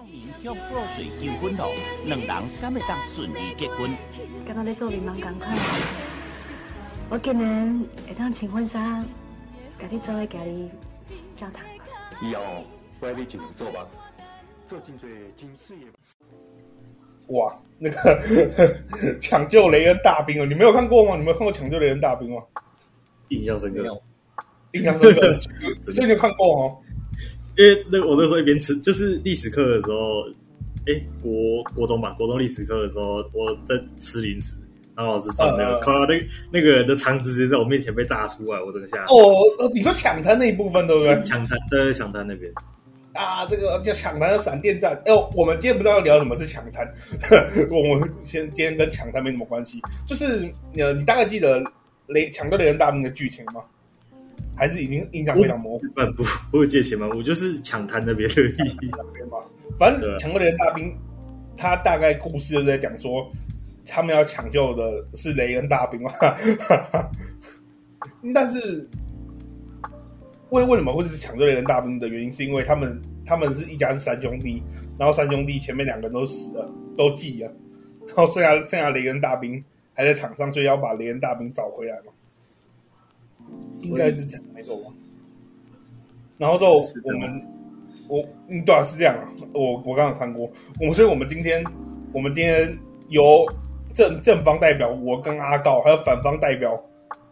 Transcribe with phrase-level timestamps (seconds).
[0.00, 1.70] 少年向布洛瑞求婚咯，
[2.06, 3.90] 两人敢会当顺利结婚？
[4.46, 5.46] 跟他在做柠檬，赶快！
[7.10, 9.04] 我今年会当穿婚纱，
[9.78, 10.70] 跟你做个家里
[11.36, 11.62] 教堂。
[12.22, 12.42] 以后
[12.98, 13.86] 我要你进做吧，
[14.66, 14.78] 做。
[17.26, 21.14] 哇，那个抢救雷恩大兵哦，你没有看过吗？
[21.14, 22.42] 你没有看过抢救雷恩大兵吗？
[23.28, 24.02] 印象深刻，
[24.72, 25.38] 印象深刻，
[25.82, 26.78] 所以你有看过哦。
[27.56, 30.28] 因为那我那时候一边吃，就是历史课的时候，
[30.86, 34.56] 哎、欸，国国中吧，国中历史课的时候，我在吃零食，
[34.96, 38.98] 然后老师放那个，靠、呃，那那个人的肠子直接在我面前被炸出来，我整个吓。
[39.04, 41.22] 哦，你说抢滩那一部分对不对？
[41.22, 42.50] 抢滩对，抢滩那边
[43.12, 44.92] 啊，这个叫抢滩的闪电战。
[45.04, 46.86] 哎、欸，我们今天不知道要聊什么是抢滩，
[47.68, 51.60] 我们先今天跟抢滩没什么关系，就是呃，你大概记得
[52.06, 53.60] 雷抢救雷恩大兵的剧情吗？
[54.60, 55.86] 还是已经印象非常模糊。
[55.96, 57.08] 半部，我有借钱吗？
[57.16, 59.38] 我就是抢滩那边的意义那边嘛。
[59.78, 60.94] 反正抢过雷恩大兵，
[61.56, 63.26] 他大概故事就在讲说，
[63.86, 66.12] 他们要抢救的是雷恩大兵嘛。
[68.34, 68.86] 但是
[70.50, 74.62] 为为什么会是抢救雷恩大兵的原因，是因为他们他们是一家是三兄弟，
[74.98, 77.50] 然后三兄弟前面两个人都死了，都记了，
[78.08, 82.12] 然后剩下剩下雷恩大兵还在场上，所以要把雷恩大兵找回来嘛。
[83.78, 84.92] 应该是这样，没错吧？
[86.38, 87.42] 然后就我们，
[88.08, 89.28] 我嗯，对啊，是这样啊。
[89.52, 91.62] 我我刚刚看过，我所以我们今天，
[92.12, 92.78] 我们今天
[93.08, 93.46] 由
[93.94, 96.82] 正正方代表我跟阿告，还有反方代表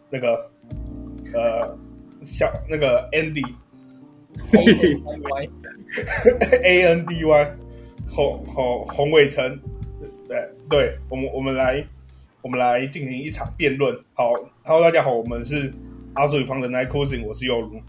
[0.09, 0.47] 那个
[1.33, 1.75] 呃
[2.23, 3.41] 小那个 Andy，A
[6.85, 7.55] N D Y，
[8.09, 9.59] 洪洪洪伟成，
[10.27, 11.83] 对对，我们我们来
[12.43, 13.97] 我们来进行一场辩论。
[14.13, 15.73] 好，Hello，大家好，我们是。
[16.13, 17.79] 阿叔与胖的 Night Cruising，我是耀如，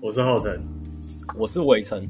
[0.00, 0.58] 我是浩辰，
[1.36, 2.02] 我是伟成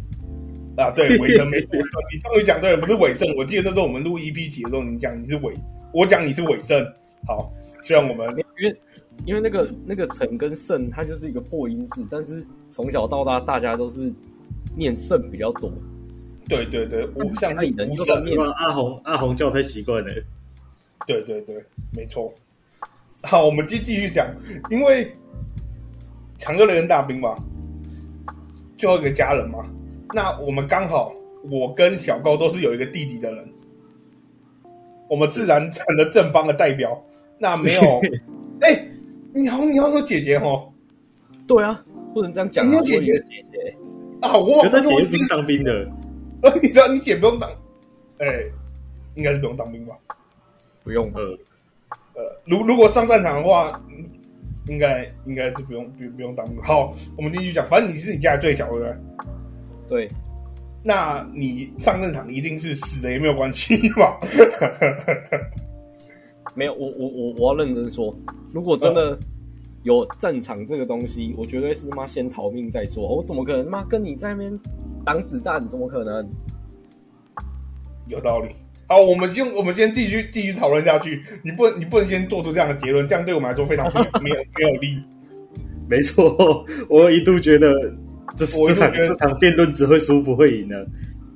[0.76, 1.70] 啊，对，伟成没错，
[2.12, 3.26] 你终于讲对了，不是伟盛。
[3.34, 5.54] 我记得那时候我们录 EP 集的时候，你讲你是伟，
[5.92, 6.84] 我讲你是伟盛。
[7.26, 8.76] 好，虽然我们因为
[9.24, 14.12] 因为那个那个成跟盛，它就是一个破音字，但是从小到大大家都是
[14.76, 15.72] 念胜比较多。
[16.46, 20.12] 对对对，无像是能胜念阿红阿红叫太习惯了。
[21.06, 21.56] 对对对，
[21.96, 22.32] 没错。
[23.22, 24.28] 好，我们继继续讲，
[24.70, 25.10] 因为。
[26.38, 27.36] 抢救雷恩大兵嘛，
[28.76, 29.58] 最后一个家人嘛。
[30.14, 31.12] 那我们刚好，
[31.50, 33.52] 我跟小高都是有一个弟弟的人，
[35.10, 36.96] 我们自然成了正方的代表。
[37.38, 38.00] 那没有，
[38.62, 38.90] 哎、欸，
[39.34, 40.72] 你好，你好，有姐姐哦。
[41.46, 41.84] 对啊，
[42.14, 42.68] 不能这样讲、啊。
[42.68, 43.76] 你有姐姐，姐姐
[44.20, 45.86] 啊，我他姐姐不是当兵的。
[46.62, 47.50] 你知道你姐不用当？
[48.18, 48.52] 哎、欸，
[49.16, 49.96] 应该是不用当兵吧？
[50.84, 51.10] 不用。
[51.14, 51.22] 呃，
[52.14, 53.82] 呃，如如果上战场的话。
[54.68, 56.60] 应该应该是不用不不用当兵。
[56.62, 57.66] 好，我们继续讲。
[57.68, 58.96] 反正你是你家最小的，
[59.88, 60.06] 对？
[60.06, 60.10] 对。
[60.84, 64.20] 那你上战场一定是死的也没有关系吧？
[66.54, 68.16] 没有，我我我我要认真说，
[68.52, 69.18] 如果真的
[69.82, 73.16] 有战场这个东西，我绝对是妈先逃命再说。
[73.16, 74.58] 我怎么可能妈跟你在那边
[75.04, 75.68] 挡子弹？
[75.68, 76.28] 怎么可能？
[78.06, 78.54] 有道理。
[78.88, 81.22] 好，我们用我们先继续继续讨论下去。
[81.42, 84.98] 你不能你不能先做出这样的结论，这样对我们来说非常 没有没有没有利。
[85.86, 87.74] 没错，我一度觉得
[88.34, 90.86] 这这场这场辩论只会输不会赢的。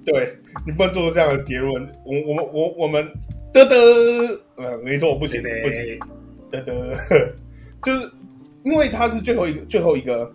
[0.07, 0.35] 对，
[0.67, 1.87] 你不能做出这样的结论。
[2.07, 3.07] 我我们我我们
[3.53, 3.77] 得得，
[4.57, 5.99] 呃，没错，不行不行，
[6.51, 6.97] 得得，
[7.85, 8.11] 就是
[8.65, 10.33] 因为他是最后一个最后一个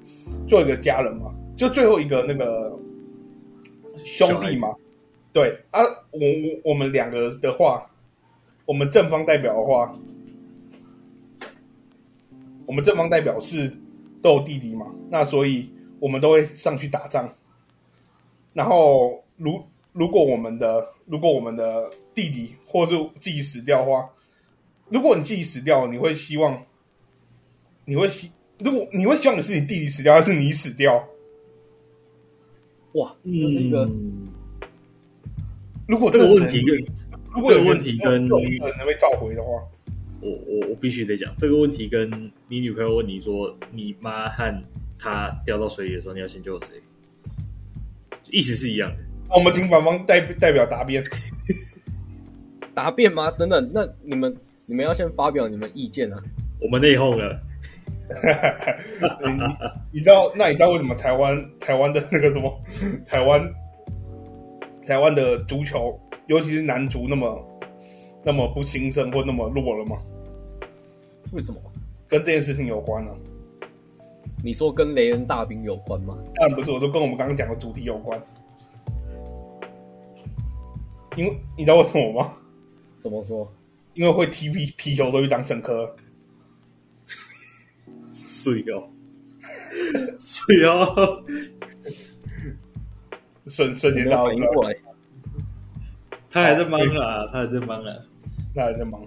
[0.47, 2.71] 最后一个家人嘛，就最后一个那个
[4.03, 4.69] 兄弟嘛。
[5.37, 7.87] 对啊，我我我们两个的话，
[8.65, 9.95] 我们正方代表的话，
[12.65, 13.71] 我们正方代表是
[14.19, 17.31] 都有弟弟嘛，那所以我们都会上去打仗。
[18.51, 24.09] 然后，如如果我们的如果我们的弟弟或者自己死掉的话，
[24.89, 26.65] 如果你自己死掉，你会希望
[27.85, 31.07] 你会希如果你会希望的是你弟弟死掉，还是你死掉？
[32.93, 33.85] 哇，这是一个。
[33.85, 34.26] 嗯
[35.87, 36.77] 如果这个问题跟
[37.33, 39.49] 如果这个问题跟你能被召回的话，
[40.19, 42.09] 我我我必须得讲这个问题跟
[42.47, 44.63] 你女朋友问你说，你妈和
[44.99, 46.69] 她掉到水里的时候，你要先救谁？
[48.31, 48.97] 意思是一样的。
[49.29, 51.03] 那我们请反方代代表答辩。
[52.73, 53.31] 答辩吗？
[53.31, 54.35] 等等，那你们
[54.65, 56.21] 你们要先发表你们意见啊。
[56.59, 57.39] 我们内讧了。
[59.23, 60.31] 你你知道？
[60.35, 62.61] 那你知道为什么台湾台湾的那个什么
[63.05, 63.41] 台湾？
[64.87, 67.59] 台湾的足球，尤其是男足，那么
[68.23, 69.99] 那么不兴盛或那么弱了吗？
[71.33, 71.59] 为什么？
[72.07, 73.17] 跟这件事情有关呢、啊？
[74.41, 76.17] 你说跟雷恩大兵有关吗？
[76.35, 78.17] 当然不是，我都跟我们刚刚讲的主题有关。
[81.17, 82.37] 因为你知道为什么吗？
[83.01, 83.51] 怎么说？
[83.93, 85.93] 因为会踢皮皮球都去当政客。
[88.09, 88.89] 是哦，
[90.17, 91.23] 是哦，
[93.57, 94.77] 瞬瞬间到反应过来，
[96.29, 97.91] 他还在忙啊，他还在忙啊，
[98.53, 99.01] 他还在忙，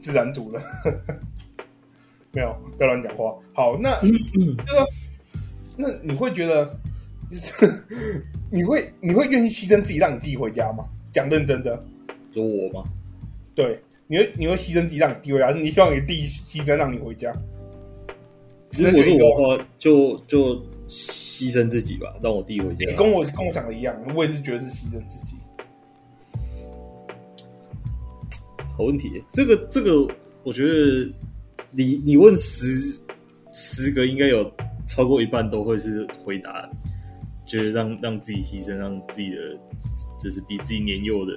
[0.00, 0.58] 自然组的，
[2.32, 3.36] 没有，不要乱讲话。
[3.52, 4.08] 好，那这
[4.74, 4.86] 个，
[5.76, 6.74] 那你会觉得，
[8.50, 10.86] 你会你会愿意牺牲自己让你弟回家吗？
[11.12, 11.84] 讲认真的，
[12.32, 12.88] 有我吗？
[13.54, 17.30] 对，你会你会牺牲自己让你弟回家，还是你希望你弟牺牲让你回家？
[18.78, 20.64] 如果是我的话，就就
[20.94, 22.88] 牺牲自己吧，让我弟回家。
[22.88, 25.34] 你跟我跟我讲的一样，我也是觉得是牺牲自己。
[28.76, 30.06] 好问题，这个这个，
[30.44, 31.12] 我觉得
[31.72, 33.00] 你你问十
[33.52, 34.48] 十个，应该有
[34.86, 36.70] 超过一半都会是回答，
[37.44, 39.58] 就是让让自己牺牲，让自己的
[40.20, 41.32] 就是比自己年幼的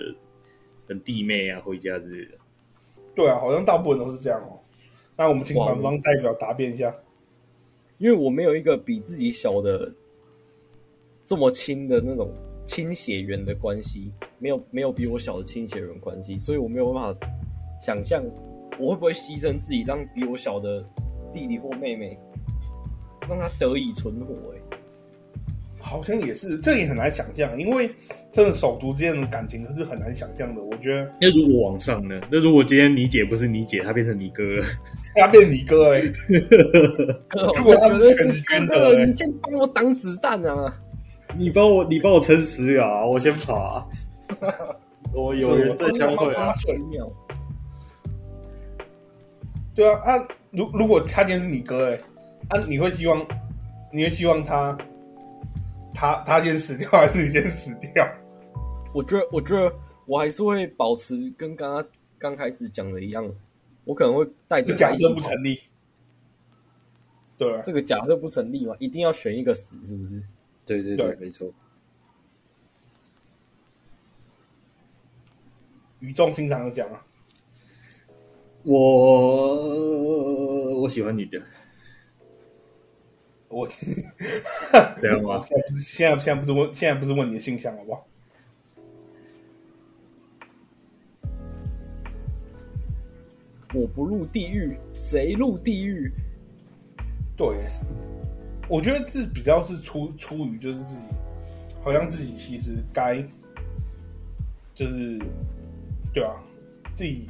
[0.87, 2.37] 跟弟妹啊回家之类的。
[3.15, 4.59] 对啊，好像大部分都是这样哦。
[5.15, 6.93] 那我们请反方代表答辩一下。
[7.97, 9.91] 因为我没有一个比自己小的
[11.25, 12.31] 这么亲的那种
[12.65, 17.27] 亲血缘的关系，没有没有比我小的亲血缘关系，所以我没有办法
[17.81, 18.23] 想象
[18.79, 20.83] 我会不会牺牲自己，让比我小的
[21.33, 22.17] 弟弟或妹妹
[23.27, 24.33] 让他得以存活。
[24.53, 24.77] 哎，
[25.79, 27.89] 好像也是，这也很难想象，因为
[28.31, 30.61] 真的手足之间的感情是很难想象的。
[30.61, 32.21] 我觉得，那如果往上呢？
[32.31, 34.65] 那如果今天你姐不是你姐，她变成你哥了？
[35.17, 36.13] 他变你哥哎、欸！
[37.57, 40.73] 如果他是全军的、欸，你先帮我挡子弹啊！
[41.37, 43.05] 你帮我，你帮我撑十秒啊！
[43.05, 43.85] 我先跑啊！
[45.13, 46.51] 我有人在相会啊！
[46.53, 47.11] 十秒。
[49.75, 53.25] 对啊，啊，如如果他今天是你哥哎、欸，啊，你会希望，
[53.93, 54.77] 你会希望他，
[55.93, 58.07] 他他先死掉， 还是你先死掉？
[58.93, 59.71] 我觉得，我觉得
[60.05, 61.85] 我还是会保持跟刚刚
[62.17, 63.23] 刚开始讲的一样。
[63.87, 65.61] 我可能会带着假设不成立，
[67.37, 68.75] 对、啊，这个假设不成立嘛？
[68.79, 70.21] 一定要选一个死，是不是？
[70.65, 71.49] 对对对，没错。
[76.01, 77.05] 语重心长的讲啊，
[78.63, 81.41] 我我喜欢你的，
[83.47, 83.65] 我
[85.01, 85.41] 这样吗？
[85.47, 88.05] 现在不是现在现在不是问现在不是问你的性向好不好？
[93.77, 96.11] 我不入地狱，谁入地狱？
[97.35, 97.55] 对，
[98.67, 101.05] 我觉得这比较是出出于就是自己，
[101.83, 103.23] 好像自己其实该，
[104.73, 105.19] 就是，
[106.11, 106.33] 对啊，
[106.95, 107.29] 自己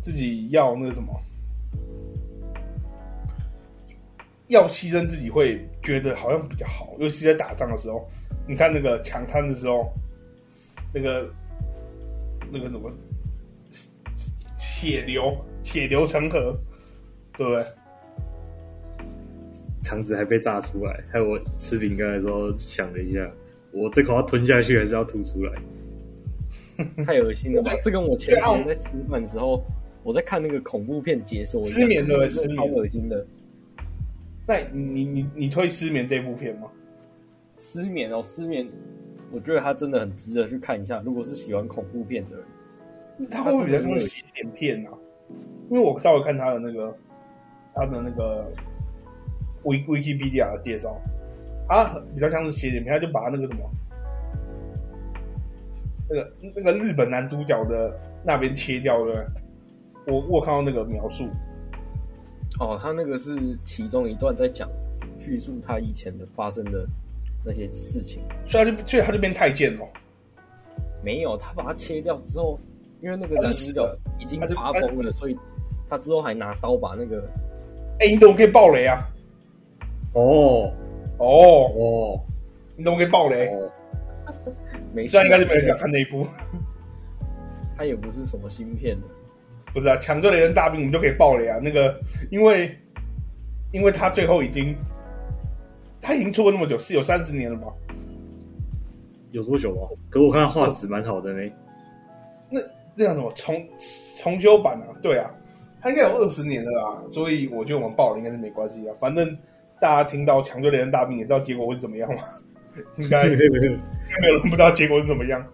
[0.00, 1.12] 自己要那个什么，
[4.46, 8.08] 要牺牲自己会觉得好像比较好，尤其在打仗的时候，
[8.46, 9.92] 你看那个抢滩的时候，
[10.92, 11.28] 那个
[12.52, 12.88] 那个什么。
[14.84, 16.54] 血流，血流成河，
[17.38, 17.64] 对不对？
[19.82, 23.30] 肠子还被炸出来，害我吃饼干的时候想了一下，
[23.72, 25.52] 我这口要吞下去，还是要吐出来？
[27.06, 27.72] 太恶心了吧！
[27.82, 29.64] 这跟我前几天在吃饭的时候，
[30.02, 32.28] 我在看那个恐怖片解说，失眠对不对？
[32.28, 33.26] 失眠，超恶心的。
[34.46, 36.68] 那你你你你推失眠这部片吗？
[37.56, 38.68] 失眠哦，失眠，
[39.32, 41.00] 我觉得它真的很值得去看一下。
[41.02, 42.44] 如果是喜欢恐怖片的人。
[43.30, 44.90] 他会不会比较像是写点片啊？
[45.70, 46.94] 因为我稍微看他的那个
[47.74, 48.52] 他的那个
[49.62, 51.00] Wikipedia 的介绍，
[51.68, 53.70] 他比较像是写点片，他就把那个什么
[56.08, 59.26] 那个那个日本男主角的那边切掉了。
[60.06, 61.28] 我我看到那个描述，
[62.60, 64.68] 哦，他那个是其中一段在讲
[65.18, 66.86] 叙述他以前的发生的
[67.42, 69.86] 那些事情，所以他就所以他就变太监了。
[71.02, 72.60] 没有，他把它切掉之后。
[73.04, 75.36] 因为那个男主角已经发疯了，所以
[75.90, 77.22] 他之后还拿刀把那个……
[78.00, 79.06] 哎、欸，你怎么可以爆雷啊？
[80.14, 80.72] 哦
[81.18, 82.20] 哦哦，
[82.74, 83.48] 你怎么可以爆雷？
[83.48, 83.70] 哦、
[84.94, 86.26] 没虽然应该是没人想看那一部，
[87.76, 89.06] 他也不是什么新片的，
[89.74, 89.98] 不是啊？
[89.98, 91.58] 抢救雷恩大兵，我们就可以爆雷啊！
[91.62, 92.74] 那个，因为
[93.70, 94.74] 因为他最后已经
[96.00, 97.70] 他已经出了那么久，是有三十年了吧？
[99.30, 99.88] 有多久吗？
[100.08, 101.52] 可是我看他画质蛮好的呢。
[102.48, 102.60] 那。
[102.96, 103.68] 这样什么重
[104.16, 104.86] 重修版啊？
[105.02, 105.30] 对啊，
[105.80, 108.94] 它应该有二十年了啦，所以我觉得我们爆了应该是没关系啊。
[109.00, 109.36] 反正
[109.80, 112.22] 大家听到抢救雷恩大兵也知道结果会是怎么样嘛，
[112.96, 115.44] 应该应该没有人不知道结果是怎么样。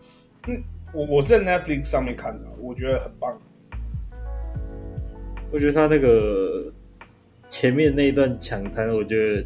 [0.47, 3.37] 嗯，我我在 Netflix 上面看的，我觉得很棒。
[5.53, 6.73] 我觉得他那个
[7.51, 9.45] 前面那一段抢滩，我觉得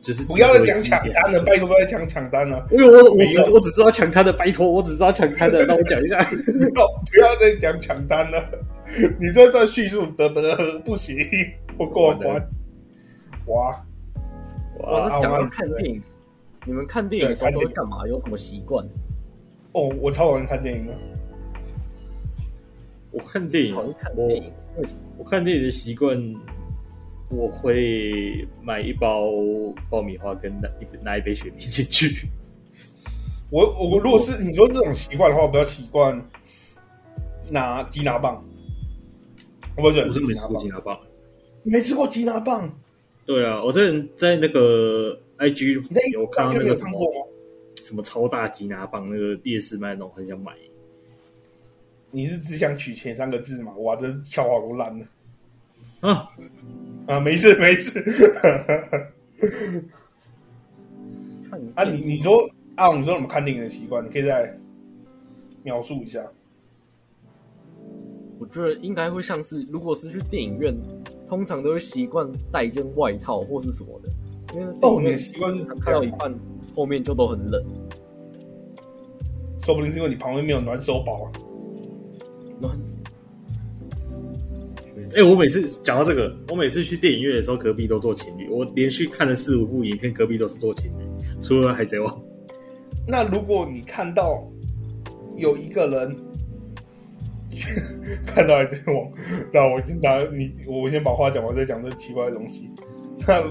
[0.00, 2.66] 就是不要再讲抢单了，拜托不要再讲抢单了。
[2.70, 6.18] 因为我我只我只知道抢他的，拜托我只知道抢他的，那我讲一下。
[6.30, 8.42] 不要不要再讲抢单了，
[9.20, 11.16] 你这段叙述得得不行，
[11.76, 12.36] 不过关。
[13.46, 13.84] 哇
[14.80, 15.18] 哇！
[15.18, 16.02] 讲到看电影，
[16.64, 18.06] 你们看电影的时候都会干嘛？
[18.06, 18.84] 有什么习惯？
[19.72, 20.92] 哦，我超讨厌看电影的。
[23.10, 24.52] 我看电影，我看电影。
[24.76, 25.00] 为什么？
[25.18, 26.16] 我看电影的习惯，
[27.30, 29.30] 我会买一包
[29.90, 32.28] 爆米花，跟拿一拿一杯雪碧进去。
[33.50, 36.22] 我我如果是你说这种习惯的话，我比较习惯
[37.50, 38.44] 拿吉拿棒。
[39.76, 40.98] 我不是我是没吃过吉拿棒，
[41.62, 42.68] 你没吃过吉拿棒？
[43.24, 43.82] 对啊，我在
[44.16, 45.74] 在那个 IG
[46.12, 46.98] 有看到那个什么
[47.84, 50.52] 什么超大吉拿棒，那个夜市卖那种，很想买。
[52.10, 53.72] 你是只想取前三个字吗？
[53.76, 55.06] 哇，这笑话都烂了
[56.00, 56.30] 啊
[57.08, 57.18] 啊！
[57.18, 57.98] 没事没事。
[61.74, 64.04] 啊，你你说啊，你说怎么看电影的习惯？
[64.04, 64.54] 你可以再
[65.62, 66.22] 描述一下。
[68.38, 70.76] 我觉得应该会像是，如果是去电影院，
[71.26, 74.12] 通常都会习惯带一件外套或是什么的，
[74.54, 76.32] 因为哦，你的习惯是看到一半
[76.76, 77.64] 后面就都很冷，
[79.62, 81.32] 说不定是因为你旁边没有暖手宝啊。
[82.60, 82.78] 暖。
[85.16, 88.48] 哎，我每次讲到这个，我每次去电影院的时候，隔壁都做情侣。
[88.50, 91.04] 我连续看了四五部影片，隔壁都是做情侣，
[91.40, 92.14] 除了《海贼王》。
[93.06, 94.46] 那如果你看到
[95.36, 96.16] 有一个人
[98.26, 98.96] 看到《海贼王》，
[99.52, 102.68] 那我先打你，我先把话讲完，再讲这奇怪的东西。
[103.26, 103.42] 那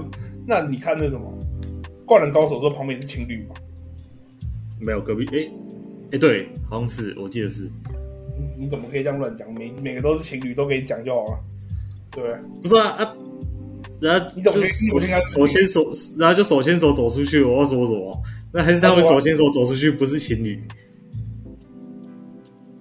[0.46, 1.36] 那你看那什么
[2.06, 3.54] 《灌篮高手》这旁边是情侣吗？
[4.80, 5.50] 没有，隔壁哎
[6.12, 7.68] 哎，对，好像是，我记得是。
[8.56, 9.52] 你怎么可以这样乱讲？
[9.52, 11.38] 每每个都是情侣，都可以讲就好了，
[12.10, 12.62] 对不对？
[12.62, 13.16] 不是啊啊！
[14.00, 17.42] 然后你怎么可以手手牵手，然后就手牵手走出去？
[17.42, 18.22] 我要说什么？
[18.52, 20.62] 那还是他们手牵手走出去，不是情侣？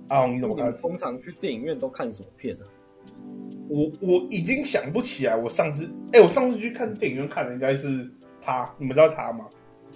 [0.07, 0.73] 啊，你怎么看？
[0.77, 2.65] 通常去电影院都看什么片呢？
[3.69, 8.07] 我我已经想不起来，我上次哎，我上次去看电影院看的应该是
[8.39, 9.45] 他，你们知道他吗？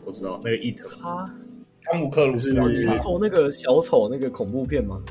[0.04, 1.34] 我知道那个 It，他
[1.84, 5.02] 汤姆克鲁斯，你是说那个小丑那个恐怖片吗？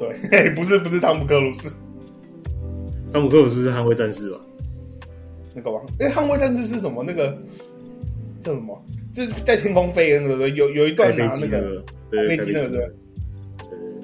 [0.00, 1.70] 对，不是不是汤姆克鲁斯，
[3.12, 4.40] 汤姆克鲁斯是捍卫战士吧？
[5.54, 5.80] 那个吧？
[5.98, 7.04] 哎，捍卫战士是什么？
[7.06, 7.36] 那个
[8.40, 8.82] 叫什么？
[9.12, 12.90] 就是在天空飞的那个，有有一段拿那个飞机那个对。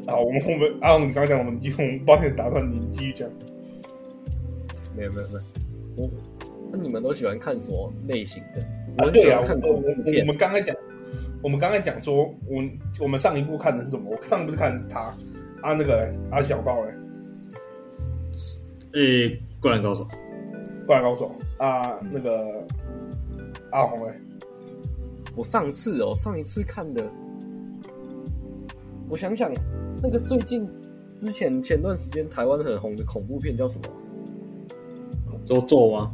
[0.07, 3.29] 好，我们后面啊，你刚刚讲我们继续，我们抱歉打断你，你继续讲。
[4.97, 5.41] 没有没有没有，
[5.97, 6.11] 我
[6.71, 8.63] 那你们都喜欢看什么类型的？
[9.03, 9.83] 啊，对啊，我我
[10.21, 10.77] 我们刚才讲，
[11.43, 12.63] 我们刚才讲说，我
[13.01, 14.11] 我们上一部看的是什么？
[14.11, 15.15] 我上一部是看的是他。
[15.63, 16.95] 啊，那个嘞，啊，小高嘞，
[18.93, 20.07] 诶、欸，灌篮高手，
[20.87, 22.65] 灌篮高手啊，那个
[23.73, 24.15] 阿红嘞，
[25.35, 27.05] 我上次哦，上一次看的，
[29.09, 29.51] 我想想，
[30.03, 30.69] 那个最近
[31.17, 33.85] 之前前段时间台湾很红的恐怖片叫什么？
[35.45, 36.11] 咒咒吗？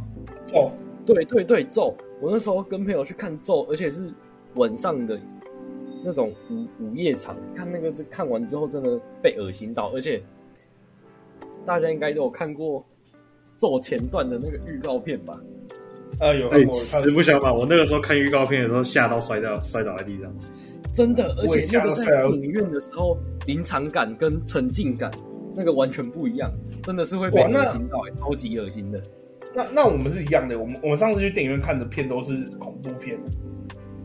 [0.46, 0.70] 咒，
[1.06, 1.94] 对对对，咒。
[2.20, 4.12] 我那时候跟朋友去看咒，而且是
[4.54, 5.18] 晚上的。
[6.04, 10.22] 那种午午夜场，看那个，看完之后真的被恶心到，而且
[11.64, 12.84] 大家应该都有看过
[13.56, 15.38] 做前段的那个预告片吧？
[16.20, 16.48] 呃，有。
[16.48, 20.34] 哎，实不相瞒，我那个时候看预告片的时候，吓到摔倒，摔倒在地上。
[20.92, 23.16] 真的，而且那个在电影院的时候，
[23.46, 25.10] 临场感跟沉浸感
[25.54, 29.02] 那个完全不一样，真的是会被恶心到，超级恶心的。
[29.54, 33.18] 那那我们是一样的，我们我们上次去电影院看的片都是恐怖片。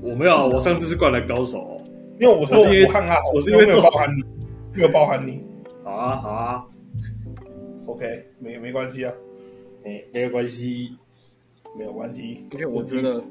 [0.02, 1.77] 我没有，我上次是灌篮高手。
[2.20, 4.24] 因为我说我看啊，我是因为没有包含你，
[4.74, 5.44] 没有包含你。
[5.84, 6.66] 好啊，好啊
[7.86, 9.14] ，OK，没没关系啊，
[9.84, 10.98] 没没有关系，
[11.78, 12.48] 没有关系。
[12.52, 13.24] 而且我觉得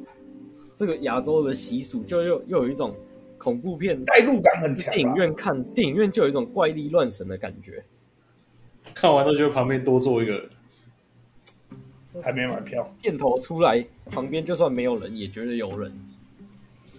[0.77, 2.95] 这个亚洲的习俗，就又又有一种
[3.39, 4.95] 恐怖片代入感很强。
[4.95, 7.83] 电影院看电影院就有一种怪力乱神的感觉。
[8.95, 10.49] 看完都觉得旁边多坐一个人，
[12.23, 15.93] 还没买票，片头出来旁边就算没有人，也觉得有人。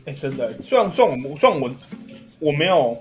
[0.08, 1.70] 哎、欸，真的，虽然虽然我虽然我
[2.40, 2.98] 我没有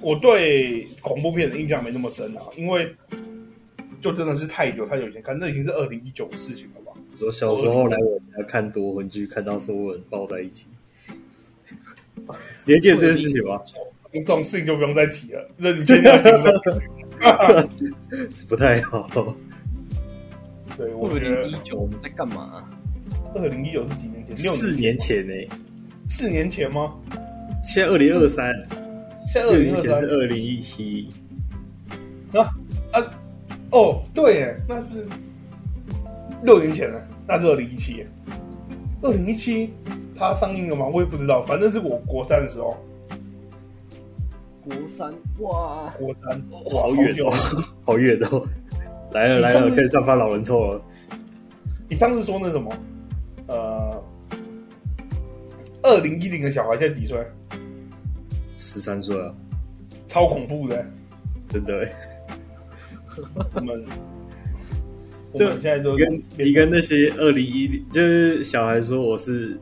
[0.00, 2.88] 我对恐怖片的印象没那么深啊，因为
[4.00, 6.92] 就真的是太久太久以前看，那已经是二零一九的事情了吧？
[7.18, 10.66] 说小时候来我家看夺魂剧，看到所有人抱在一起，
[12.64, 13.60] 你还记得这件事情吗？
[14.12, 16.30] 这种事情就不用再提了，这你确定要提
[18.48, 19.36] 不太好。
[20.78, 22.68] 对，我二零一九我们在干嘛、啊？
[23.34, 24.36] 二零一九是几年前？
[24.36, 25.48] 四年前呢、欸？
[26.08, 26.94] 四年前吗？
[27.62, 28.54] 现在二零二三，
[29.26, 31.08] 现在二零二三是二零一七
[32.32, 32.48] 啊
[32.92, 33.02] 啊
[33.72, 35.04] 哦，对耶，那是
[36.42, 38.06] 六年前了，那是二零一七。
[39.02, 39.72] 二零一七
[40.14, 40.86] 它上映了吗？
[40.86, 42.76] 我也不知道，反正是我国三的时候。
[44.64, 47.30] 国三哇，国三好远哦，
[47.84, 48.42] 好远哦！
[49.12, 50.82] 来了来了，可以上发老人臭了。
[51.88, 52.72] 你上次说那什么？
[53.46, 54.02] 呃，
[55.86, 57.16] 二零一零的小孩现在几岁？
[58.58, 59.32] 十三岁啊，
[60.08, 60.84] 超恐怖的，
[61.48, 61.88] 真的。
[63.54, 63.84] 我们
[65.36, 69.58] 就现在都跟你跟那些二零一零，就是小孩说我是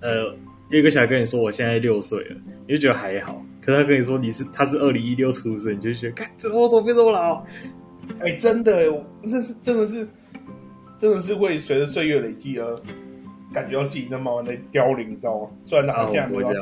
[0.00, 0.24] 呃，
[0.70, 3.44] 有一个小孩跟你说我现在六岁了，你就觉得还好。
[3.60, 7.44] 可是他跟你说你是他是二零一六出生，你就觉得，看这我怎么变这么老？
[8.18, 8.84] 哎、欸，真的，
[9.22, 10.08] 真是真的是
[10.98, 12.76] 真的是会随着岁月累积而
[13.52, 15.48] 感觉到自己在慢慢的凋零，你知道吗？
[15.64, 16.54] 虽然他现在不会这？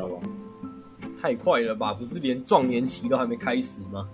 [1.20, 1.92] 太快了吧？
[1.94, 4.08] 不是连壮年期都还没开始吗？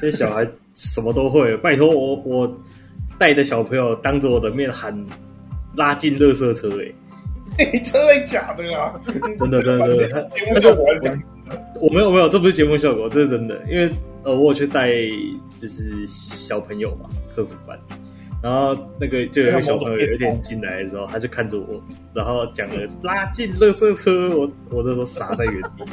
[0.00, 2.60] 这小孩什么都会，拜托我我
[3.18, 5.06] 带的小朋友当着我的面喊
[5.76, 6.94] 拉进垃圾车、欸，
[7.58, 9.00] 哎，真的假的啊？
[9.38, 11.22] 真的真的真的，他他就我讲。
[11.80, 13.62] 我没有没有，这不是节目效果，这是真的。
[13.70, 13.88] 因为
[14.24, 14.90] 呃，我有去带
[15.58, 17.78] 就是小朋友嘛，客服班，
[18.42, 21.82] 然后那个就有一个小朋友有一天进来的时候，他就看着我，
[22.14, 25.84] 然后讲了拉进垃圾车，我我那时候傻在原地。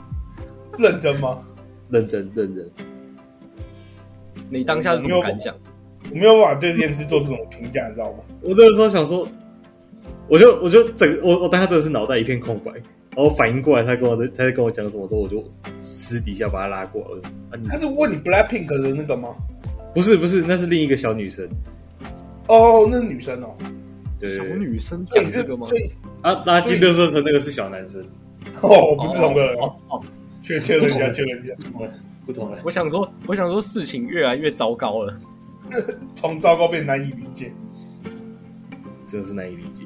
[0.78, 1.38] 认真吗？
[1.90, 2.70] 认真认真。
[4.50, 5.54] 你当下是什么感想？
[6.10, 8.18] 我没有办法对这件事做出什么评价，你知道吗？
[8.42, 9.26] 我那时候想说，
[10.28, 12.72] 我就我就整我我当下真的是脑袋一片空白。
[13.14, 15.44] 然后反应过来，他跟我在，他在跟我讲什么之后，我就
[15.82, 17.28] 私底下把他拉过来。
[17.50, 19.34] 啊、他是问你 Blackpink 的那个吗？
[19.94, 21.46] 不是，不是，那是另一个小女生。
[22.54, 23.56] 哦，那是女生哦。
[24.20, 25.66] 对，小女生讲这个吗？
[26.20, 28.04] 啊，垃圾垃圾车那个是小男生。
[28.60, 29.74] 哦，不是同个人哦。
[29.88, 30.04] 哦，
[30.42, 31.92] 确确认一下，确认一下，不同了，
[32.26, 32.58] 不同了。
[32.64, 35.18] 我想说，我想说，事情越来越糟糕了，
[36.14, 37.50] 从糟糕变难以理解，
[39.06, 39.84] 真的是难以理解。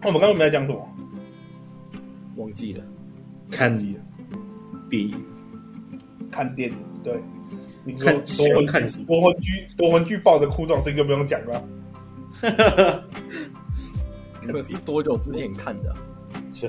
[0.00, 0.88] 那我们刚刚没在讲什么？
[2.36, 2.82] 忘记了，
[3.50, 3.94] 看电
[4.90, 5.14] 影，
[6.30, 7.14] 看电影，对，
[7.84, 11.64] 你说多文看多文剧，多文剧抱着哭状声就不用讲了。
[14.44, 15.92] 你们是多久之前看的？
[15.92, 15.98] 啊？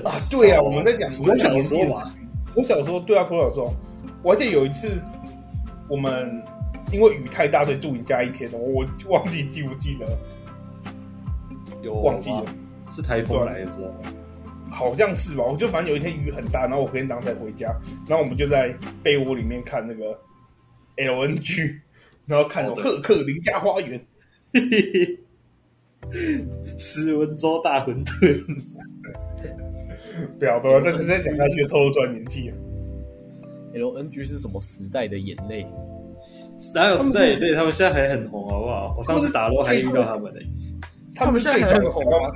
[0.04, 2.12] 啊，对啊，我们在讲我小时候嘛，
[2.54, 3.74] 我小时候对啊，我小时候，
[4.22, 5.00] 我还记得有一次，
[5.88, 6.42] 我们
[6.92, 10.18] 因为雨太大，所以住你家一天，我忘记记不记得，
[11.82, 12.44] 有忘记了，
[12.90, 13.94] 是台风来的时候。
[14.70, 17.68] 好像是吧，我就反正有一天雨很大，然后我隔天早上才回家，
[18.08, 20.18] 然后我们就在被窝里面看那个
[20.96, 21.78] LNG，
[22.26, 24.00] 然后看《赫克林家花园》，
[26.78, 28.44] 斯文州大馄饨，
[30.38, 32.56] 不要不要，再再讲下去透露出来年纪啊
[33.74, 35.66] ！LNG 是什么时代的眼泪？
[36.74, 37.54] 哪有时代眼泪？
[37.54, 38.94] 他们现在还很红，好不好？
[38.96, 40.40] 我上次打罗还遇到他们呢，
[41.14, 42.30] 他们现在还很红啊。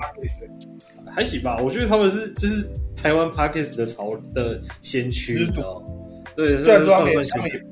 [1.15, 5.47] 还行吧，我觉得他们是就是台湾 Parkes 的潮的先驱，
[6.37, 7.65] 对，虽然说他们他们也，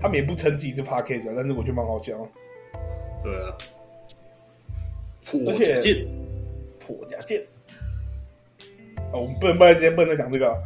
[0.00, 2.14] 他们也不称自己是 Podcast，但是我觉得蛮好笑。
[3.22, 3.56] 对啊，
[5.24, 6.06] 破家剑，
[6.78, 7.42] 破家剑。
[9.12, 10.56] 哦，我们不能不能直接不能讲这个，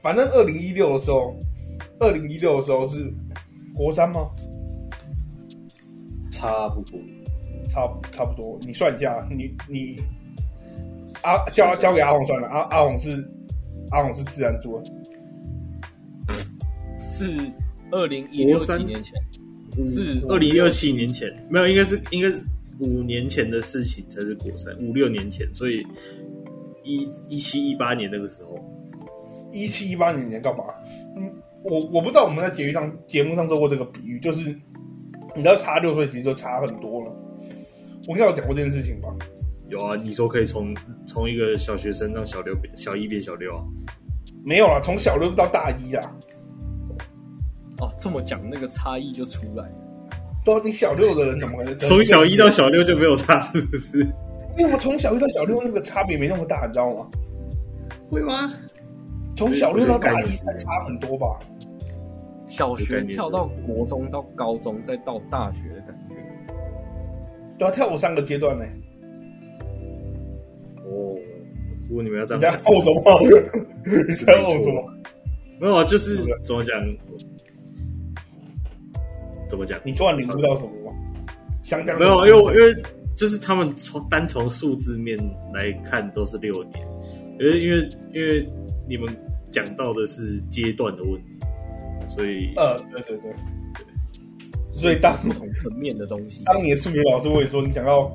[0.00, 1.34] 反正二零一六的时候，
[2.00, 3.12] 二零一六的时候是
[3.74, 4.30] 国三吗？
[6.30, 7.00] 差不多，
[7.68, 10.02] 差差不多，你算一下，你你。
[11.22, 13.26] 阿交交给阿红算了，阿阿红是
[13.92, 14.82] 阿红是自然组，
[16.98, 17.50] 是
[17.94, 19.14] 二零一六几年前，
[19.84, 22.42] 是二零六七年前，没有，应该是应该是
[22.80, 25.86] 五年前的事情才是国三，五六年前，所以
[26.82, 28.58] 一一七一八年那个时候，
[29.52, 30.64] 一七一八年你在干嘛？
[31.16, 34.50] 嗯，我我不知道我们在节目上节目上做过这个比喻，就是
[35.36, 37.12] 你知道差六岁其实就差很多了，
[38.08, 39.08] 我跟你有讲过这件事情吧？
[39.68, 40.74] 有啊，你说可以从
[41.06, 43.62] 从一个小学生到小六小一变小六啊？
[44.44, 46.12] 没有啊，从小六到大一啊。
[47.80, 49.76] 哦，这么讲那个差异就出来了。
[50.44, 54.00] 对啊，你小六的人怎么可能从小一到小六就没有差，是不是？
[54.56, 57.06] 因为我从小一到小六那个差别没那么大，你知道吗？
[58.10, 58.52] 会吗？
[59.36, 61.26] 从小六到大一才差很多吧？
[62.46, 66.14] 小学跳到国中到高中再到大学的感觉。
[67.58, 68.64] 对啊，跳过三个阶段呢。
[70.84, 71.16] 哦，
[71.88, 73.20] 如果你们要这样， 你在后什么？
[74.06, 74.92] 你在后什么？
[75.58, 76.78] 没有啊，就是怎么讲？
[79.54, 79.80] 怎么讲？
[79.84, 80.92] 你突然领悟到什么吗？
[81.62, 82.82] 想讲没有，因为因为
[83.16, 85.16] 就是他们从单从数字面
[85.52, 86.86] 来看都是六年，
[87.38, 88.48] 因为因为因为
[88.88, 89.06] 你们
[89.52, 91.38] 讲到的是阶段的问题，
[92.08, 98.12] 所以呃，对对对对，所以当不同层面的东西，当你的数学老师会说你想要。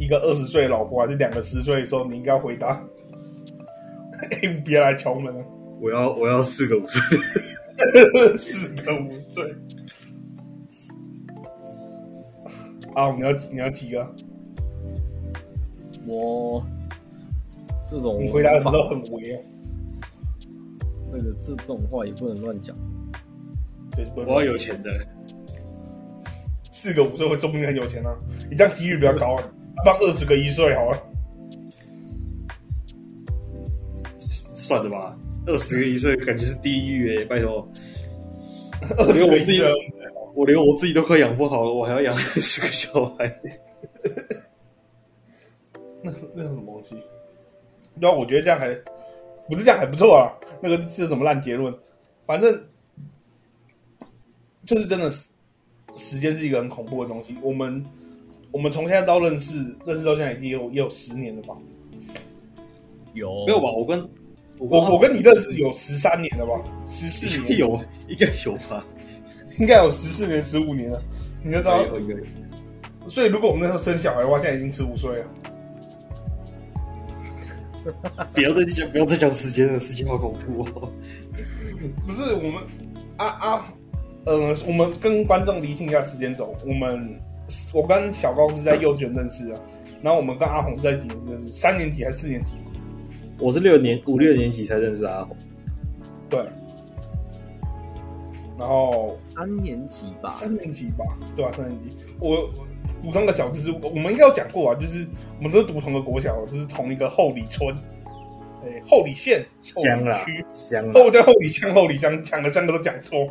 [0.00, 2.80] 一个二十岁的老婆，还是两个十岁的时候，你应该回答
[4.40, 5.34] FBI 来敲门。
[5.80, 7.18] 我要我要四个五岁，
[8.38, 9.44] 四个五岁。
[12.98, 14.14] 啊，你要你要几个？
[16.08, 16.66] 我
[17.86, 19.38] 这种你回答的都很违啊。
[21.06, 22.74] 这个这这种话也不能乱讲。
[24.16, 24.90] 我要有钱的。
[26.72, 28.16] 四个五岁会中不定很有钱啊，
[28.50, 29.44] 你这样几率比较高啊。
[29.84, 30.98] 帮二十个一岁好了。
[34.18, 37.68] 算了吧，二十个一岁感觉是地狱诶，拜托。
[38.96, 39.58] 二十个一岁，
[40.38, 43.40] 我连我自己都快养不好了，我还要养二十个小孩。
[46.00, 46.90] 那那是什么东西？
[48.00, 48.68] 对啊，我觉得这样还
[49.48, 50.30] 不是这样还不错啊。
[50.62, 51.74] 那个是什么烂结论？
[52.24, 52.56] 反正
[54.64, 55.28] 就是真的是
[55.96, 57.36] 时间是一个很恐怖的东西。
[57.42, 57.84] 我们
[58.52, 61.56] 我们从现在到认识认识到现在已经有也有十年了吧？
[63.12, 63.72] 有没有吧？
[63.72, 64.00] 我跟
[64.58, 66.62] 我我，我跟你认识有十三年了吧？
[66.86, 68.86] 十四年有应该有吧？
[69.58, 71.02] 应该有十四年十五年了。
[71.42, 71.84] 你就知道。
[73.08, 75.24] 所以如果我们那时候生小孩的话，现在已经十五岁了。
[78.34, 80.92] 不要再讲，不要再讲时间了，时间好恐怖哦。
[82.06, 82.54] 不是我们
[83.16, 83.64] 啊啊，
[84.26, 86.54] 呃，我们跟观众厘清一下时间轴。
[86.66, 87.18] 我们
[87.72, 89.58] 我跟小高是在幼稚园认识的，
[90.02, 91.48] 然后我们跟阿红是在几年认识？
[91.48, 92.50] 三年级还是四年级？
[93.38, 95.34] 我是六年五六年级才认识阿红。
[96.28, 96.44] 对。
[98.58, 101.04] 然后三年级吧，三年级吧，
[101.36, 101.56] 对吧、啊？
[101.56, 101.96] 三年级。
[102.18, 102.50] 我
[103.00, 105.06] 补充个小知识，我们应该有讲过啊，就是
[105.38, 107.72] 我们都是读同个国小，就是同一个后里村，
[108.64, 113.28] 哎，后里县乡啦，乡后在后里乡，后里乡讲的三个都讲错。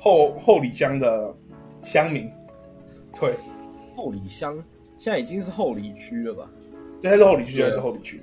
[0.00, 1.32] 后后里乡的
[1.84, 2.28] 乡民，
[3.20, 3.32] 对，
[3.94, 4.52] 后里乡
[4.98, 6.50] 现在已经是后里区了吧？
[7.00, 8.20] 现在是后里区还是后里区？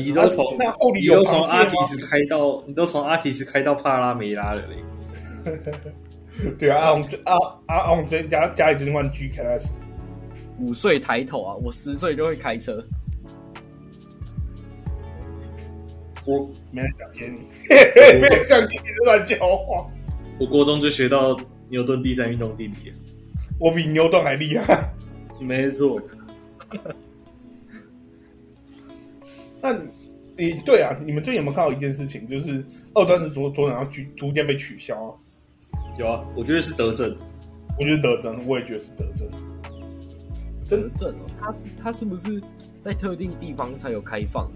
[0.00, 4.76] 你都从那后里你都从阿提斯开到，你都从阿提斯开到帕拉梅拉了嘞。
[6.58, 7.34] 对啊，阿红阿
[7.66, 9.68] 阿阿红家家里就是玩 G class。
[10.58, 12.84] 五岁抬头啊，我十岁就会开车。
[16.26, 17.42] 我没人想接你，
[18.20, 19.86] 没人想听你乱讲话。
[20.38, 21.38] 我国中就学到
[21.68, 22.92] 牛顿第三运动定理，
[23.58, 24.90] 我比牛顿还厉害。
[25.40, 26.00] 没错。
[29.60, 29.72] 那
[30.36, 35.10] 你对啊，你们最近有没有看到一件事情，就是二段式左左转要逐逐渐被取消啊？
[35.98, 37.16] 有啊，我觉得是德政，
[37.78, 39.28] 我觉得德政，我也觉得是德政。
[40.68, 42.40] 德政哦，他是他是不是
[42.80, 44.50] 在特定地方才有开放？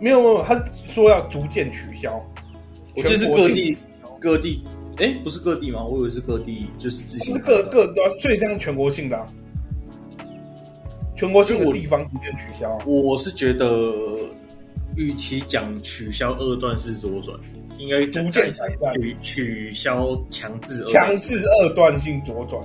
[0.00, 0.54] 没有没有，他
[0.86, 2.24] 说要逐渐取消。
[2.96, 3.76] 我觉得是各地
[4.20, 4.64] 各地，
[4.96, 5.84] 哎，不是各地吗？
[5.84, 7.32] 我以为是各地，就是自己。
[7.32, 9.26] 是各各都，所以这样全国性的、啊，
[11.16, 12.94] 全国性的地方逐渐取消、啊我。
[13.00, 13.92] 我是觉得，
[14.98, 17.38] 与其讲取消二段式左转，
[17.78, 22.60] 应该逐渐才取取消强制强制二段性左转。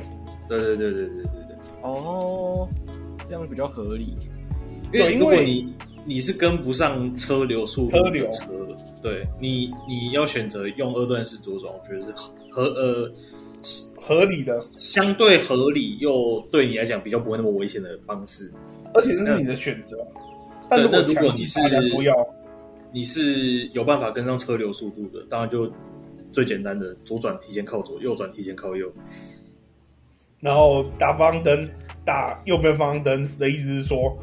[0.49, 1.57] 对对对对对对对。
[1.83, 2.67] 哦，
[3.25, 4.17] 这样比较合理。
[4.91, 5.71] 因为如果你
[6.05, 12.11] 你是跟不上车流速度的车，车流，对你你要选择用二段式左转，我觉得是
[12.49, 13.11] 合呃
[13.95, 18.51] 合理的，相对合理又对你来讲比较不会那么危险的方式，
[18.95, 19.97] 而且这是你的选择。
[20.75, 21.59] 但如果如果你是
[21.95, 22.27] 不要，
[22.91, 25.71] 你是有办法跟上车流速度的，当然就
[26.31, 28.91] 最简单的左转提前靠左，右转提前靠右。
[30.39, 31.69] 然后打方向灯，
[32.03, 34.17] 打右边方向灯的意思是说，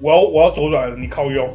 [0.00, 1.48] 我要我要左转，你靠右。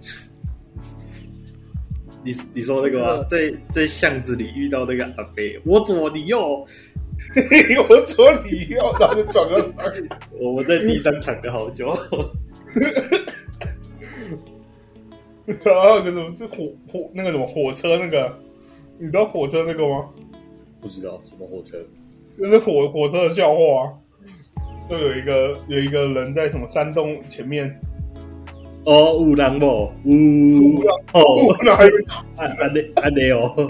[2.22, 3.24] 你你说那个吗？
[3.24, 6.38] 在在巷子里遇到那个阿飞，我左你右，
[7.88, 9.72] 我左你右，然后就转个。
[10.38, 11.88] 我们在地上躺了好久。
[15.64, 18.38] 然后那个什么，就火火那个什么火车那个，
[18.98, 20.08] 你知道火车那个吗？
[20.80, 21.78] 不知道什么火车。
[22.38, 23.92] 就是火火车的笑话、啊，
[24.88, 27.78] 就有一个有一个人在什么山洞前面，
[28.84, 29.66] 哦，五郎不，
[30.04, 30.80] 五
[31.12, 31.90] 哦，那还有
[32.38, 33.54] 安安内安内哦，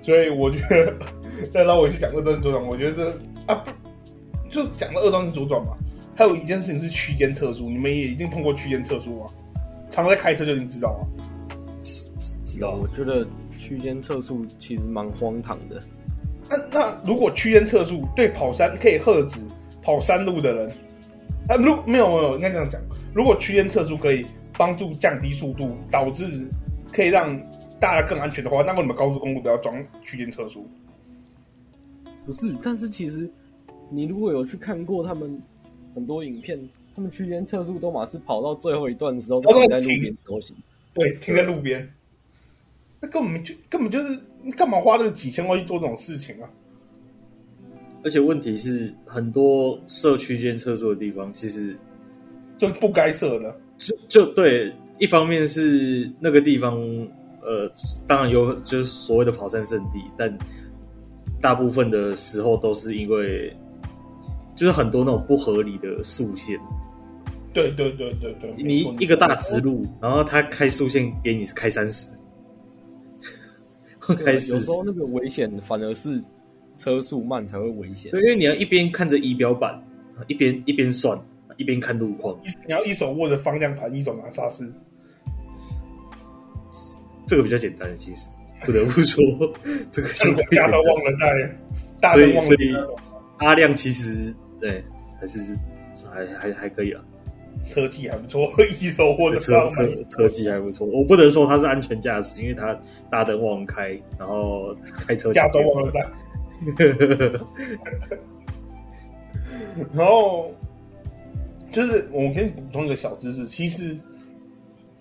[0.00, 0.94] 所以我觉得
[1.52, 3.70] 再让我去讲二段式左转，我觉得啊不，
[4.56, 5.76] 就讲了二段式左转嘛，
[6.14, 9.32] 还有一件事情是区间测速，你们也一定碰过区间测速啊，
[9.90, 11.00] 常在开车就已经知道啊，
[11.84, 13.26] 知道，我觉得。
[13.58, 15.82] 区间测速其实蛮荒唐的。
[16.48, 19.40] 那那如果区间测速对跑山可以喝止
[19.82, 20.70] 跑山路的人，
[21.48, 22.80] 啊，如没有没有应该这样讲，
[23.14, 26.46] 如果区间测速可以帮助降低速度，导致
[26.92, 27.36] 可以让
[27.80, 30.68] 大家更安全的话，那为什么高速公路都要装区间测速？
[32.26, 33.28] 不是，但是其实
[33.90, 35.40] 你如果有去看过他们
[35.94, 36.58] 很多影片，
[36.94, 40.54] 他们区间测速都马是跑到最后一段的时候停在路边休息，
[40.94, 41.88] 对，停在路边。
[43.00, 46.48] 那根本就根本就是你干嘛花这个几千块去做这种事情啊？
[48.02, 51.76] 而且问题是，很多设区间测速的地方其实
[52.56, 53.54] 就不该设的。
[53.78, 56.80] 就就对，一方面是那个地方，
[57.42, 57.70] 呃，
[58.06, 60.38] 当然有就是所谓的跑山圣地，但
[61.40, 63.54] 大部分的时候都是因为
[64.56, 66.58] 就是很多那种不合理的速线。
[67.52, 72.08] 对对对对对，你一个大直路，然后他开速线给你是开三十。
[74.24, 76.22] 开始，有时候那个危险反而是
[76.76, 78.12] 车速慢才会危险。
[78.12, 79.82] 对，因为你要一边看着仪表板，
[80.28, 81.18] 一边一边算，
[81.56, 82.38] 一边看路况。
[82.44, 84.64] 你要一手握着方向盘，一手拿刹车。
[87.26, 88.28] 这个比较简单，其实
[88.64, 89.20] 不得不说，
[89.90, 90.70] 这个相对简单。
[90.70, 91.10] 大都忘了
[92.00, 92.72] 带，所以所以
[93.38, 94.84] 阿亮其实对
[95.20, 95.56] 还是
[96.12, 97.02] 还还还可以啊。
[97.68, 98.46] 车技还不错，
[98.80, 100.86] 一手握的车车车技还不错。
[100.86, 102.78] 我不能说他是安全驾驶，因为他
[103.10, 106.06] 大灯忘开，然后开车驾照忘了带。
[109.92, 110.52] 然后
[111.72, 113.96] 就是我给你补充一个小知识，其实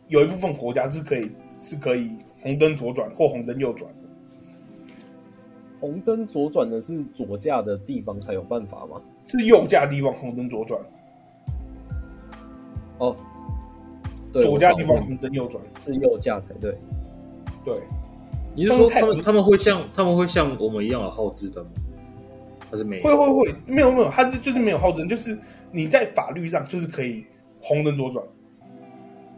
[0.08, 2.10] 有一部分国家是可以是可以
[2.42, 4.05] 红灯左转或红灯右转的。
[5.86, 9.00] 红灯左转的是左驾的地方才有办法吗？
[9.28, 10.82] 是右驾地方红灯左转。
[12.98, 13.16] 哦，
[14.34, 16.76] 对左驾地方红灯右转是右驾才对。
[17.64, 17.80] 对，
[18.56, 21.72] 你是说他们他们会像他们会像我们一样有后置灯吗？
[22.72, 23.04] 还是没有？
[23.04, 25.38] 会会会，没有没有，他是就是没有号志灯，就是
[25.72, 27.24] 你在法律上就是可以
[27.60, 28.26] 红灯左转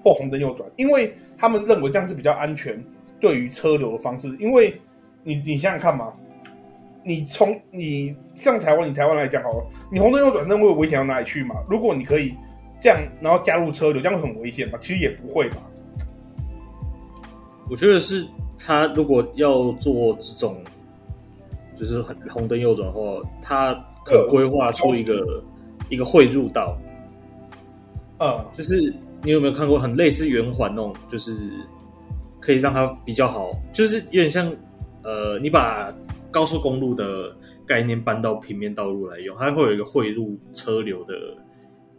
[0.01, 2.81] 或红灯右转，因为他们认为这样是比较安全，
[3.19, 4.29] 对于车流的方式。
[4.39, 4.79] 因为
[5.23, 6.13] 你你想想看嘛，
[7.07, 11.55] 你从你像台湾，你台湾来讲好了，你红灯右转那会危险到哪里去嘛？
[11.69, 12.35] 如果你可以。
[12.79, 14.77] 这样，然后加入车流，这样会很危险吗？
[14.79, 15.57] 其实也不会吧。
[17.67, 18.23] 我觉得是
[18.55, 20.61] 他如果要做这种，
[21.75, 23.01] 就是红灯右转的话，
[23.41, 23.73] 他
[24.05, 25.43] 可规划出一个
[25.89, 26.77] 一个汇入道。
[28.19, 28.93] 呃，就是
[29.23, 31.49] 你有没有看过很类似圆环那种，就是
[32.39, 34.55] 可以让它比较好，就是有点像
[35.01, 35.91] 呃，你把
[36.37, 41.13] 高速公路的概念搬到平面道路来用，它会有一个汇入车流的。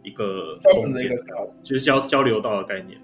[0.01, 1.11] 一个空间，
[1.61, 2.97] 就是交交流道的概念。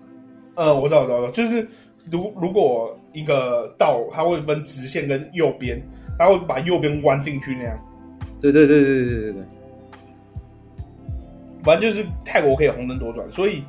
[0.55, 1.67] 呃，我知道，我知道，就是
[2.09, 5.77] 如如果一个道，它会分直线跟右边，
[6.17, 7.77] 它会把右边弯进去那样。
[8.39, 9.43] 对对对对对对对。
[11.61, 13.61] 反正就是泰国可以红灯左转，所以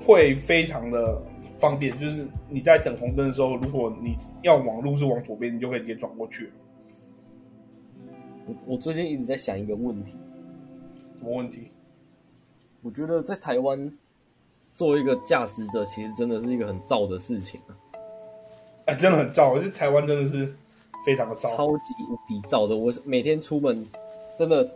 [0.00, 1.22] 会非常的
[1.58, 1.98] 方便。
[1.98, 6.50] 就是你在等红灯的时候，如果你要往路是往左边，你就可以直接转过去。
[8.46, 10.12] 我我最近一直在想一个问题，
[11.18, 11.70] 什么问题？
[12.80, 13.92] 我觉得在台湾
[14.72, 17.76] 作为一个驾驶者，其实真的是一个很燥的事情啊！
[18.86, 20.54] 哎，真的很燥，这台湾真的是
[21.04, 22.76] 非常的燥，超级无敌燥的。
[22.76, 23.84] 我每天出门
[24.36, 24.66] 真的，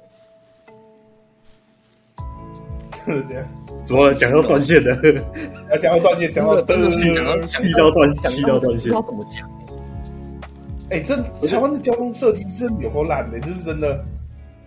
[3.29, 3.47] 这样。
[3.85, 4.91] 怎么讲到断线的？
[5.71, 9.51] 要讲到断线，讲到断线，讲到气到断，气到断线，不知道怎么讲。
[10.91, 11.17] 哎，这
[11.49, 14.05] 台湾的交通设计真的有够烂的，这是真的。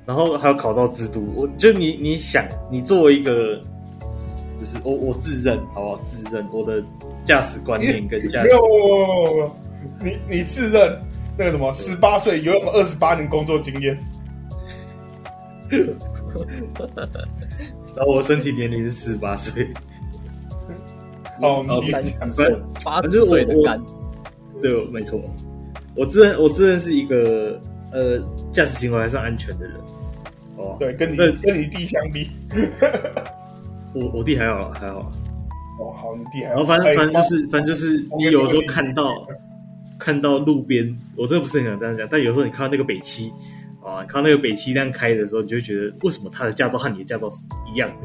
[0.06, 3.60] 然后还有考照制度，我就你你想，你作为一个，
[4.60, 6.00] 就是我我自认好不好？
[6.04, 6.84] 自认我的
[7.24, 9.52] 驾驶观念跟驾驶，没有，
[10.04, 10.96] 你你自认
[11.38, 13.98] 那个什么，十八岁拥有二十八年工作经验，
[17.96, 19.68] 然后我身体年龄是四十八岁，
[21.42, 23.82] 哦，你三反正八十岁的干，
[24.62, 25.20] 对，没错，
[25.96, 27.60] 我自认我自认是一个
[27.92, 28.20] 呃
[28.52, 29.76] 驾驶行为还算安全的人。
[30.58, 32.30] 哦，对，跟你跟你弟相比，
[33.94, 35.12] 我我弟还好还好。
[35.80, 36.56] 哦，好，你弟还好。
[36.56, 39.12] 然后反正反正就是反正就是，你有时候看到
[40.00, 43.32] 看到路边，我真的不是很想这样讲，但有时候你看到那个北七
[43.96, 47.96] 啊，看那个北七这样开的时候，你就会觉得为什么他的驾照和你的驾照是一样的？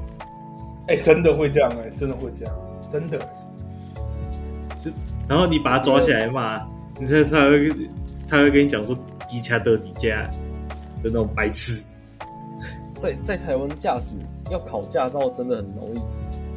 [0.88, 2.54] 哎，真的会这样哎，真的会这样，
[2.90, 3.18] 真的。
[4.78, 4.90] 就
[5.28, 6.66] 然后你把他抓起来骂，
[6.98, 7.72] 你猜他会
[8.26, 8.98] 他会跟你讲说
[9.28, 10.28] 机车的底价
[11.02, 11.84] 的那种白痴。
[12.98, 14.14] 在在台湾驾驶
[14.50, 16.00] 要考驾照真的很容易，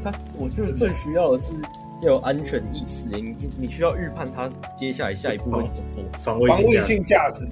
[0.04, 1.54] 他我觉得最需要的是
[2.02, 6.52] 要有安全意识，你你需要预判他接下来下一步会怎么做，防卫
[6.86, 7.48] 性驾驶。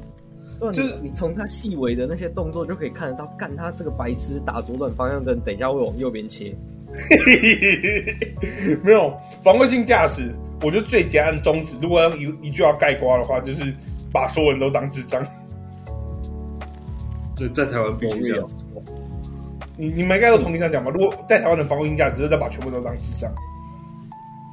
[0.61, 6.55] 对，就是你从他细微的那些动作就可以看得到，干他这个白痴打左转方向灯，等一下会往右边切。
[8.83, 9.11] 没有
[9.43, 13.73] 防卫性驾驶，我觉得最简单宗旨，如果要一一句话概括的话，就是
[14.13, 15.25] 把所有人都当智障。
[17.35, 18.47] 对，在台湾必须这样。
[19.77, 20.91] 你你们应该都同意这样讲吧？
[20.91, 23.33] 如果在台湾的防卫价值，再把全部都当智障。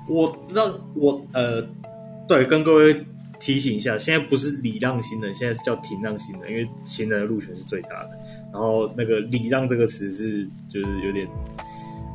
[0.08, 1.60] 我知道，我呃，
[2.26, 2.94] 对，跟各位
[3.40, 8.10] 提醒一下，现在不是礼让行人，现在是叫停让行人，因为行人的路权是最大的。
[8.52, 11.26] 然后那个礼让这个词是就是有点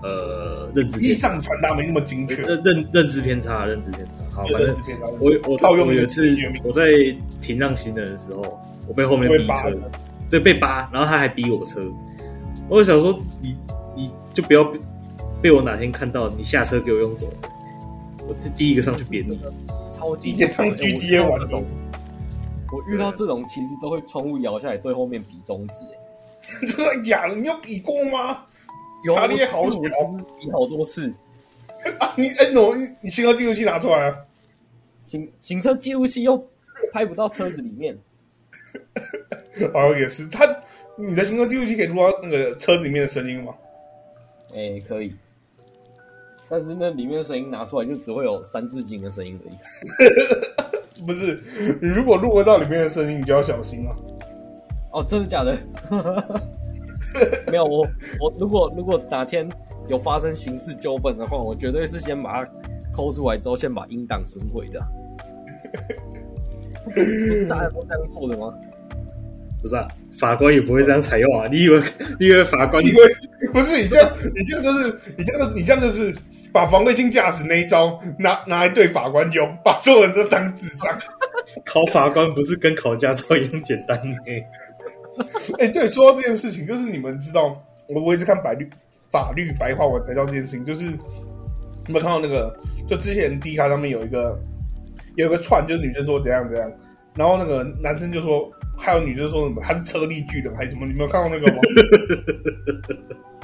[0.02, 4.12] 呃认知，意义上传达没那么精确，认认认知偏差，认知偏差。
[4.36, 4.76] 好，反正
[5.20, 6.92] 我我套用我有一次我在
[7.40, 9.72] 停让行人的时候，我被后面逼车，
[10.30, 11.82] 对，被扒，然后他还逼我车。
[12.68, 13.56] 我就想说，你
[13.96, 14.74] 你就不要
[15.42, 17.32] 被我哪天看到你下车给我用走。
[18.28, 19.38] 我是第一个上去扁你，
[20.04, 21.64] 超级接上狙击玩的。
[22.74, 27.36] 我遇到这种其实都会窗户摇下来对后面比中指，哎， 真的假的？
[27.36, 28.46] 你有比过吗？
[29.06, 31.14] 有，查理好小，比好多次。
[32.00, 34.18] 啊，你哎，喏，你你行车记录器拿出来啊！
[35.06, 36.38] 行行车记录器又
[36.92, 37.98] 拍不到车子里面。
[39.74, 40.46] 哦，也是，他
[40.98, 43.54] 你的行车记录器可以录到那个车子里面的声音吗？
[44.52, 45.14] 哎、欸，可以。
[46.54, 49.56] 但是那里面的声音拿出来就只会有三字经的声音而已。
[51.04, 51.36] 不是，
[51.82, 53.96] 你如果录得到里面的声音，你就要小心了。
[54.92, 55.58] 哦，真的假的？
[57.50, 57.80] 没有，我
[58.20, 59.50] 我如果如果哪天
[59.88, 62.52] 有发生刑事纠纷的话，我绝对是先把它
[62.96, 64.80] 抠出来之后，先把音档损毁的。
[66.86, 68.54] 不是大家都这样做的吗？
[69.60, 69.88] 不是啊，
[70.20, 71.48] 法官也不会这样采用啊！
[71.50, 71.82] 你以为
[72.20, 72.86] 你以为法官？
[72.86, 72.98] 以为
[73.52, 76.16] 不是你这样，你这样就是你这样，你这样就是
[76.54, 80.98] 把防卫性驾驶那一招拿拿来对法官用，把所有人都当智障。
[81.66, 84.16] 考法官不是跟考驾照一样简单吗？
[85.60, 88.70] 哎、欸，对，说到这件事情，就是你们知道，我我一直看白律
[89.12, 90.86] 法律白话文才知道这件事情，就是
[91.86, 92.56] 你们看到那个，
[92.88, 94.40] 就之前 D 卡上面有一个
[95.16, 96.72] 有一个串，就是女生说怎样怎样，
[97.16, 101.60] 然后那个男生就说，还有女生说什么他是车力巨人还是什么，你没有看到那个吗？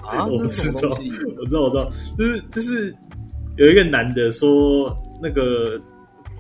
[0.08, 0.90] 啊，我知道，
[1.38, 2.96] 我知道，我知道，就是就是
[3.58, 5.80] 有一个男的说那个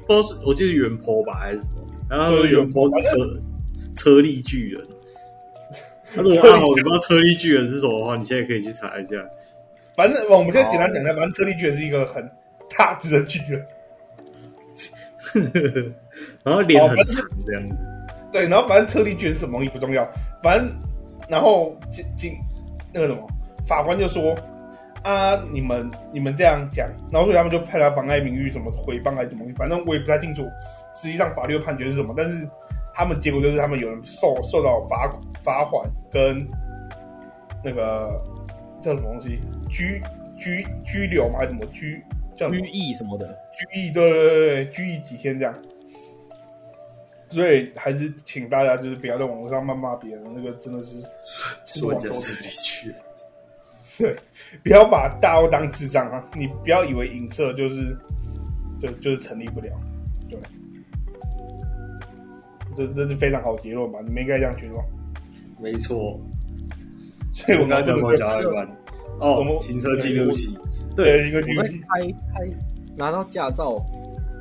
[0.07, 3.39] 不知道是我记得原 po 吧还是什么，然后他说原 po 是车
[3.95, 4.81] 车力巨人。
[6.11, 9.11] 他说：“阿豪，你不知道车力巨人是什么的话，你现在可以去查一下。
[9.95, 12.27] 反正我们现在简单讲一下，反正车力巨人是一个很
[12.75, 13.63] 大只的巨人，
[16.43, 17.75] 然后脸很长这样子。
[18.31, 20.07] 对，然后反正车力巨人是什么也不重要，
[20.41, 20.71] 反正
[21.27, 22.37] 然后警警
[22.93, 23.27] 那个什么
[23.65, 24.35] 法官就说
[25.03, 30.43] 啊，你们你们这样讲，然后所以他们就判他妨碍名誉什么诽谤还是什么，反正我也不太清楚，
[30.93, 32.47] 实际上法律的判决是什么，但是。”
[32.91, 36.45] 他们结果就是他们有人受受到罚罚款跟
[37.63, 38.21] 那个
[38.81, 39.39] 叫什么东西
[39.69, 40.01] 拘
[40.35, 41.37] 拘拘留吗？
[41.37, 42.03] 还是什么拘
[42.35, 43.25] 叫拘役什么的？
[43.53, 45.55] 拘役对对对对，拘役几天这样。
[47.29, 51.01] 所以还是请大家就是不要在网络上谩骂别人，那个真的是
[51.65, 52.97] 说人家车力巨人。
[53.97, 54.15] 对，
[54.63, 56.25] 不要把大欧当智障啊！
[56.35, 57.95] 你不要以为影射就是
[58.81, 59.69] 就就是成立不了，
[60.29, 60.39] 对。
[62.77, 63.99] 这这是非常好的结论吧？
[64.05, 64.83] 你们应该这样觉得吗？
[65.59, 66.17] 没错。
[67.33, 68.65] 所以我刚刚讲说讲到一半，
[69.19, 70.57] 哦，行车记录器，
[70.95, 71.79] 对，一个记录器。
[71.79, 72.01] 开
[72.33, 72.49] 开
[72.95, 73.85] 拿到驾照，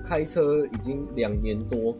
[0.09, 1.97] 开车已经两年多，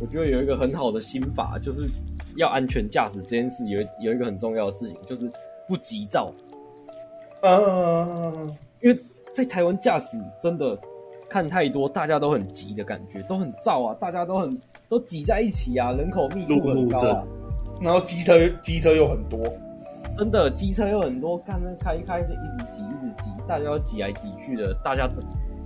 [0.00, 1.88] 我觉得有一个很好的心法，就是
[2.36, 5.30] 要安全驾驶这件事有有一个很重要的事情，就是
[5.68, 6.32] 不急躁。
[7.42, 8.32] 呃，
[8.80, 8.98] 因为
[9.32, 10.78] 在台湾驾驶真的
[11.28, 14.58] 看太多，大家都很急的感觉，都很躁啊，大家都很。
[14.88, 17.24] 都挤在一起啊，人口密度很高啊，
[17.80, 19.40] 然后机车机车又很多，
[20.14, 25.08] 真的机车又很多，看那开一开就一直挤一直挤，大家要挤来挤去的，大家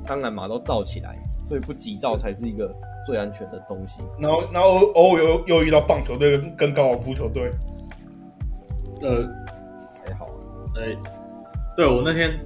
[0.07, 2.73] 当然嘛都躁起来，所以不急躁才是一个
[3.07, 4.01] 最安全的东西。
[4.19, 7.51] 然后然后偶尔又又遇到棒球队跟高尔夫球队，
[9.01, 9.27] 呃，
[10.05, 10.29] 还好，
[10.77, 10.95] 哎，
[11.77, 12.39] 对我那天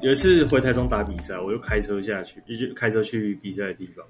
[0.00, 4.04] 有一次回台中打比赛，我就开车下去，就开车去比赛的地方。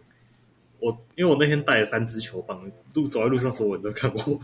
[0.79, 2.61] 我因为我那天带了三支球棒，
[2.93, 4.39] 路走在路上，所有人都看我。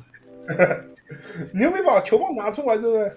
[1.53, 3.13] 你又没把球棒拿出来，对不对？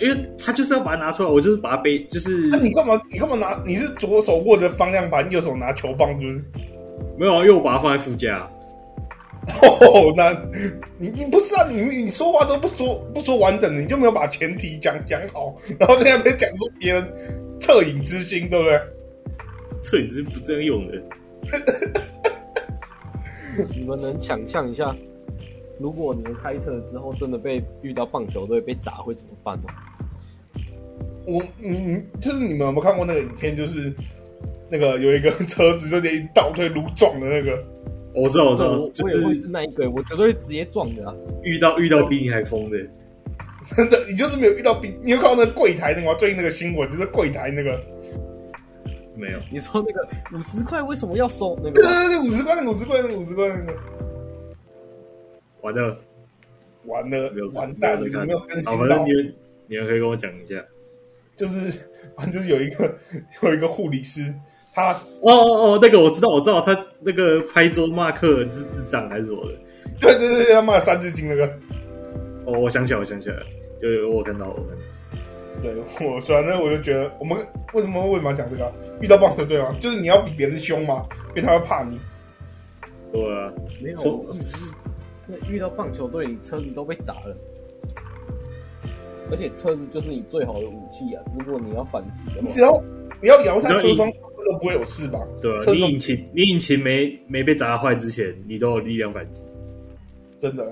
[0.00, 2.48] 因为他就是要把它拿出来，我就是把它背，就是。
[2.48, 3.00] 那、啊、你干嘛？
[3.12, 3.62] 你干嘛拿？
[3.66, 6.44] 你是左手握着方向盘，右手拿球棒，是不是？
[7.16, 8.48] 没有啊，因为我把它放在副驾。
[9.62, 10.32] 哦，那
[10.98, 11.66] 你你不是啊？
[11.70, 17.04] 你你说话都不说不说完整的，你就没有把前提讲讲好，然后在那边讲出别人
[17.58, 18.78] 恻隐之心，对不对？
[19.82, 21.02] 恻隐之心不这样用的。
[23.74, 24.94] 你们能想象一下，
[25.80, 29.64] 如果你们开车之后真的被遇到棒球队被砸会怎么办吗？
[31.24, 33.56] 我你就是你们有没有看过那个影片？
[33.56, 33.92] 就是
[34.70, 37.64] 那个有一个车子就直接倒退如撞的那个，
[38.14, 41.14] 我知道，我知道，我我也会是那一个，我绝对会直接撞的啊！
[41.42, 42.76] 遇到遇到比你还疯的，
[43.76, 46.14] 真的，你就是没有遇到比你有看到那个柜台那个吗？
[46.18, 47.80] 最近那个新闻就是柜台那个，
[49.16, 49.38] 没有。
[49.50, 51.58] 你说那个五十块为什么要收？
[51.62, 53.74] 那个对对对，五十块那五十块那个五十块那个，
[55.62, 55.98] 完了，
[56.84, 59.06] 完了，完蛋了，没有更新好，反到正？
[59.06, 59.34] 你们
[59.68, 60.62] 你们可以跟我讲一下。
[61.36, 61.70] 就是，
[62.16, 62.92] 反正就是有一个
[63.44, 64.34] 有一个护理师，
[64.78, 69.52] 他哦哦哦，那个我知道，我知道，他那个拍桌骂客人是智障还是什么的？
[70.00, 71.46] 对 对对，他骂三字经那个。
[72.46, 73.42] 哦，我想起来，我想起来了，
[73.82, 74.84] 有有我看到，我看到。
[75.60, 75.74] 对
[76.08, 77.36] 我，反正我就觉得，我们
[77.74, 78.72] 为什么为什么要讲这个？
[79.00, 79.74] 遇到棒球队吗？
[79.80, 81.98] 就是你要比别人凶嘛，因为他会怕你。
[83.12, 83.52] 对啊，
[83.82, 84.24] 没有说，
[85.26, 87.36] 那遇到棒球队，你车子都被砸了，
[89.30, 91.22] 而且车子就是你最好的武器啊！
[91.38, 92.72] 如果你要反击的话，你只要
[93.20, 94.10] 不要摇下车窗，
[94.50, 95.18] 都不会有事吧？
[95.42, 99.42] 对啊，你引擎你引擎没没被砸坏之前，你都有力量反击。
[100.38, 100.64] 真的。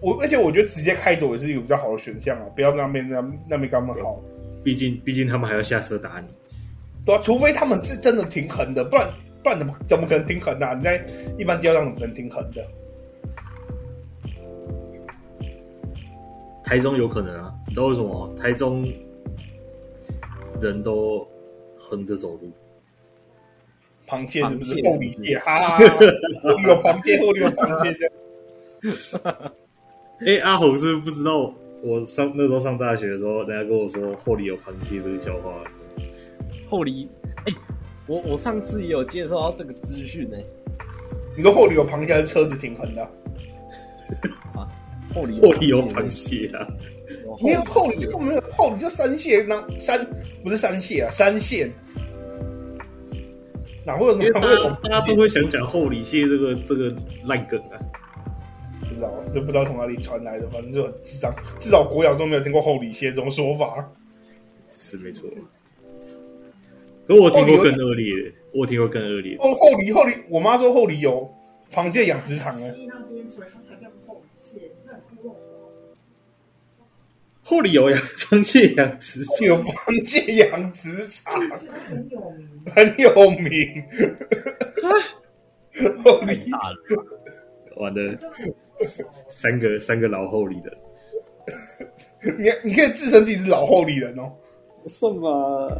[0.00, 4.20] 我而且我觉得直接开走也是一个比较好的选项啊，不要那边那那边刚刚好。
[4.62, 6.26] 毕竟毕竟他们还要下车打你。
[7.04, 9.10] 对啊，除非他们是真的挺狠的，不然
[9.42, 10.74] 不然怎么怎么可能挺狠的、啊？
[10.74, 11.04] 你在
[11.38, 12.64] 一般街道上怎么可能挺狠的？
[16.64, 18.32] 台中有可能啊，你知道为什么？
[18.38, 18.86] 台中
[20.60, 21.26] 人都
[21.88, 22.52] 横着走路，
[24.06, 24.74] 螃蟹是不是？
[24.74, 25.88] 螃蟹厚礼蟹，哈有
[26.82, 28.12] 螃蟹，后里有螃蟹。
[30.20, 31.50] 哎、欸，阿红是不是不知道？
[31.82, 35.64] 我上那时候上大学的时候，人家跟我说后里有螃蟹这个笑话。
[36.68, 37.08] 后里，
[37.46, 37.54] 哎、欸，
[38.06, 40.36] 我我上次也有介绍到这个资讯呢。
[41.34, 44.68] 你说后里有螃蟹，还是车子挺狠的、啊？
[45.08, 46.66] 啊，后里后里有螃蟹啊？
[47.42, 50.06] 没有后里就没有后里就山蟹，那山
[50.42, 51.70] 不是山蟹啊，山线。
[53.84, 54.14] 哪会有？
[54.14, 56.94] 哪会有大家大家都会想讲后里蟹这个这个
[57.24, 57.78] 烂梗啊？
[58.80, 61.34] 不知道，就不知道从哪里传来的，反正就很智障。
[61.58, 63.88] 至少国小时候没有听过后里蟹这种说法。
[64.68, 65.30] 是没错。
[67.06, 69.42] 可我听过更恶劣的，我听过更恶劣的。
[69.42, 71.26] 哦，后里后里，我妈说后里有
[71.72, 72.74] 螃蟹养殖场哎。
[77.48, 81.40] 后里有养螃蟹养殖，有螃蟹养殖场，
[82.76, 83.82] 很有名，
[85.72, 86.02] 很有名。
[86.04, 86.76] 后里大了，
[87.76, 88.14] 完了，
[89.28, 90.76] 三个三个老后里人。
[92.38, 94.30] 你你可以自称自己是老后里人哦，
[94.86, 95.72] 什么。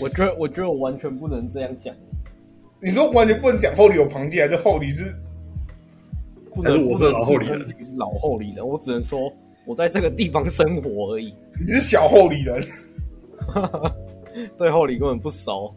[0.00, 1.92] 我觉得我觉得我完全不能这样讲。
[2.80, 5.12] 你说完全不能讲后里有螃蟹，还是后里是？
[6.54, 7.66] 不能，是我是老后里人？
[7.66, 9.28] 是老后里人，我只能说。
[9.64, 11.34] 我在这个地方生活而已。
[11.60, 12.62] 你是小后里人，
[14.58, 15.72] 对后里根本不熟。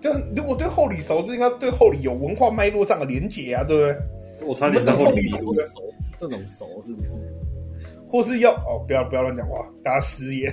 [0.00, 4.48] 就如果对后里熟，就应该对后里有文化脉络上的连结啊，对不对？
[4.48, 7.14] 我差点在后里不熟，这种熟是不是？
[8.08, 10.52] 或是要哦，不要不要乱讲话，大家失言。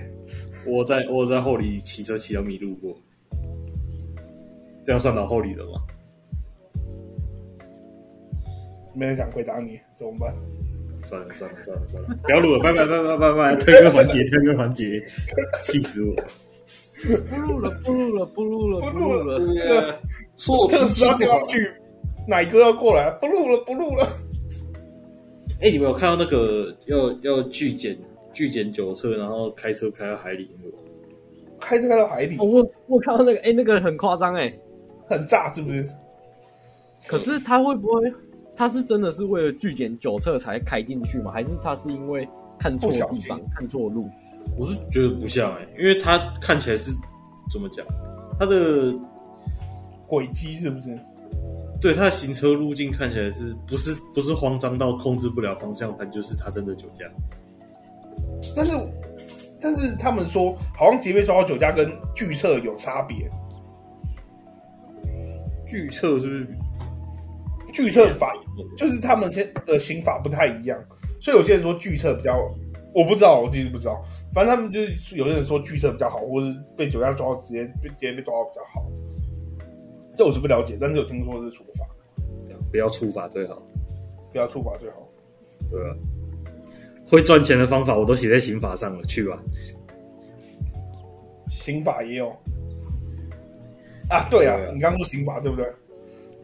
[0.67, 2.95] 我在我在后里骑车骑到迷路过，
[4.85, 5.81] 这样算老后里了吗？
[8.93, 10.33] 没人想回答你，怎么办？
[11.03, 15.01] 算了算了算了算了，不要录了，拜拜拜拜拜拜，推个环节推个环节，
[15.63, 16.15] 气死我！
[17.29, 19.99] 不录了不录了不录了不录了，这个
[20.37, 21.71] 说特斯拉掉下去，
[22.27, 24.05] 奶哥要过来，不录了不录了。
[25.61, 27.97] 哎、欸，你们有看到那个要要拒检
[28.33, 30.77] 拒检酒测，然后开车开到海里那个？
[31.59, 32.37] 开车开到海里？
[32.37, 34.53] 哦、我我看到那个，哎、欸，那个很夸张，哎，
[35.07, 35.89] 很炸，是不是？
[37.07, 38.13] 可是他会不会？
[38.59, 41.31] 他是真的是为了拒检酒测才开进去吗？
[41.31, 42.27] 还是他是因为
[42.59, 44.09] 看错地方、看错路？
[44.57, 46.91] 我是觉得不像哎、欸，因为他看起来是
[47.49, 47.85] 怎么讲？
[48.37, 48.93] 他的
[50.05, 50.99] 轨迹是不是？
[51.79, 56.11] 对，他的行车路径看起来是不是不是慌张到控制不了方向盘？
[56.11, 57.05] 就是他真的酒驾。
[58.53, 58.73] 但是
[59.61, 63.31] 但是他们说，好像即便抓到酒驾跟拒测有差别。
[65.65, 66.47] 拒测是不是？
[67.71, 68.33] 拒测法
[68.77, 70.77] 就是他们先的刑法不太一样，
[71.21, 72.37] 所以有些人说拒测比较，
[72.93, 74.01] 我不知道，我其实不知道。
[74.33, 78.85] 反正他们就是有些人说拒测比较好，或是被酒驾抓到直接被直接被抓到比较好。
[80.15, 81.85] 这我是不了解，但是有听说是处罚，
[82.71, 83.61] 不要处罚最好，
[84.31, 84.97] 不要处罚最好。
[85.71, 85.95] 对啊，
[87.07, 89.41] 会赚钱的方法我都写在刑法上了，去吧。
[91.47, 92.29] 刑法也有
[94.09, 95.65] 啊，对啊，你刚刚说刑法对不对？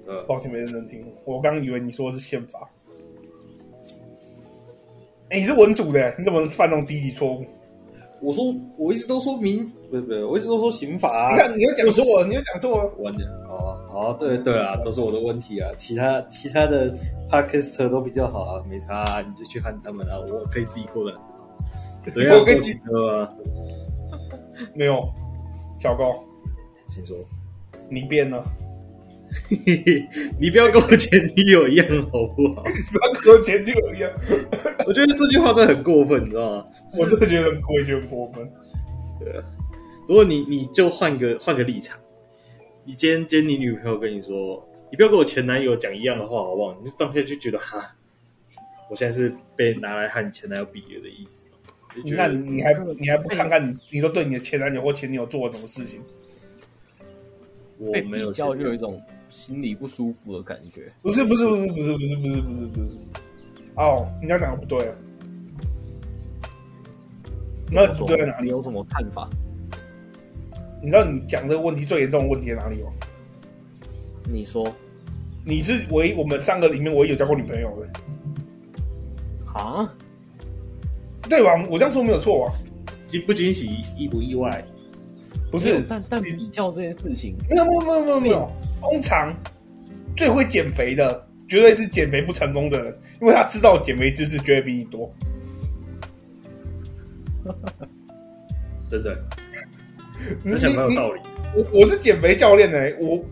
[0.07, 1.05] 呃，抱歉，没认真听。
[1.25, 2.69] 我刚以为你说的是宪法。
[5.29, 7.43] 哎、欸，你是文主的，你怎么能犯这种低级错误？
[8.21, 8.45] 我说，
[8.77, 11.31] 我一直都说民，不是不是，我一直都说刑法、啊。
[11.31, 12.91] 你看，你又讲错了，你又讲错了。
[12.97, 15.69] 我讲，好啊，好哦，对对啊，都是我的问题啊。
[15.77, 16.95] 其他其他的
[17.29, 20.17] Podcaster 都比较好啊，没差啊，你就去看他们啊。
[20.31, 21.17] 我可以自己过的。
[22.11, 22.37] 怎样？
[22.37, 23.33] 我跟你说啊，
[24.73, 25.07] 没有，
[25.79, 26.15] 小高，
[26.87, 27.17] 请说，
[27.89, 28.43] 你变了。
[30.39, 32.63] 你不要跟我前女友一样好不好？
[32.69, 34.11] 你不要跟我前女友一样。
[34.87, 36.65] 我觉得这句话真的很过分，你知道吗？
[36.99, 38.49] 我真的觉得很过，觉得很过分。
[39.19, 39.43] 对啊，
[40.07, 41.97] 如果你你就换个换个立场。
[42.87, 46.77] 你今天今天你女朋友跟你说，你不要跟我前男友讲一样的话，好不好？
[46.83, 47.95] 你就当下就觉得哈，
[48.91, 51.43] 我现在是被拿来和你前男友比了的意思。
[52.15, 55.99] 那你还你还不看看你，你说对你的前男友或前女友做了什么事情？
[57.77, 59.01] 我没有叫，就有一种
[59.35, 60.89] 心里不舒服的感觉。
[61.01, 62.97] 不是不是不是不是不是不是不是不是。
[63.75, 64.95] 哦，你要讲的不对啊。
[67.69, 68.45] 那不对在哪里？
[68.45, 69.29] 你有什么看法？
[70.81, 72.89] 你知道你讲这个问题最严重的问题在哪里吗？
[74.23, 74.65] 你说，
[75.43, 79.51] 你是唯一我们三个里面唯一有交过女朋友的。
[79.59, 79.93] 啊？
[81.23, 81.61] 对吧？
[81.69, 82.53] 我这样说没有错吧？
[83.07, 83.67] 惊不惊喜，
[83.97, 84.65] 意不意外？
[85.51, 88.51] 不是，但但比较这件事情，没有没有没有没有没有。
[88.81, 89.33] 通常
[90.15, 95.11] 最会减肥的，绝对是减肥不成功的人，因为他知道减肥知识绝对比你多。
[98.89, 99.17] 真的。
[100.43, 101.21] 你想没有道理。
[101.55, 103.23] 我我是减肥教练呢、欸，我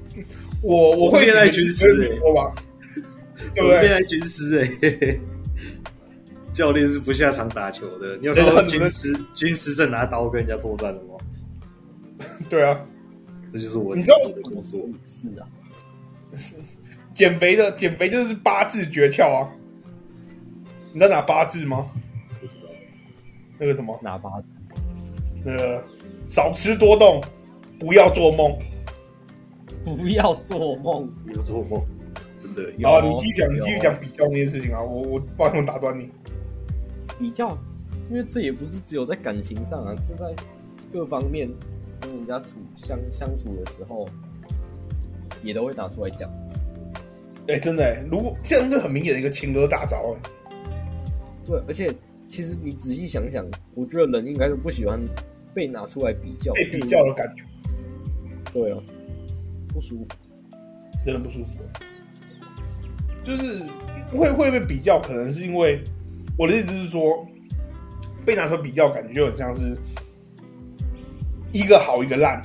[0.61, 2.53] 我我会 恋爱军师哎，说吧，
[3.53, 3.81] 对不对？
[3.81, 5.19] 恋爱军师哎，
[6.53, 8.15] 教练是不下场打球的。
[8.17, 11.15] 你有看到军师军师在拿刀跟人家作战的吗？
[12.49, 12.85] 对啊，
[13.49, 13.95] 这就是我。
[13.95, 14.81] 你知道我怎么做？
[15.07, 15.47] 是啊，
[17.13, 19.49] 减肥的减肥就是八字诀窍啊！
[20.91, 21.89] 你知道哪八字吗？
[22.39, 22.69] 不知道。
[23.57, 23.99] 那个什么？
[24.01, 24.47] 哪八字？
[25.45, 25.83] 那个。
[26.25, 27.21] 少吃多动，
[27.77, 28.57] 不要做梦。
[29.83, 31.85] 不要做梦，不要做梦，
[32.39, 32.63] 真的。
[32.81, 34.81] 好，你继续讲，你继续讲比较那件事情啊！
[34.81, 36.09] 我我不好意思打断你。
[37.19, 37.49] 比较，
[38.09, 40.33] 因为这也不是只有在感情上啊，这在
[40.93, 41.49] 各方面
[42.03, 44.05] 跟人家处相相处的时候，
[45.41, 46.29] 也都会拿出来讲。
[47.47, 50.15] 哎、欸，真的，如果这样是很明显的一个情歌大招。
[51.45, 51.93] 对，而且
[52.27, 54.99] 其实你仔细想想，我觉得人应该是不喜欢。
[55.55, 57.43] 被拿出来比较，被比较的感觉，
[58.51, 58.79] 对啊，
[59.67, 60.07] 不舒服，
[61.05, 61.59] 真的不舒服。
[63.23, 63.61] 就是
[64.11, 65.83] 会会被比较，可能是因为
[66.39, 67.23] 我的意思是说，
[68.25, 69.77] 被拿出来比较，感觉就很像是
[71.53, 72.41] 一个好一个烂，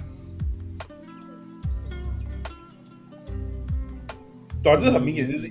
[4.62, 5.50] 对啊，这很明显就是，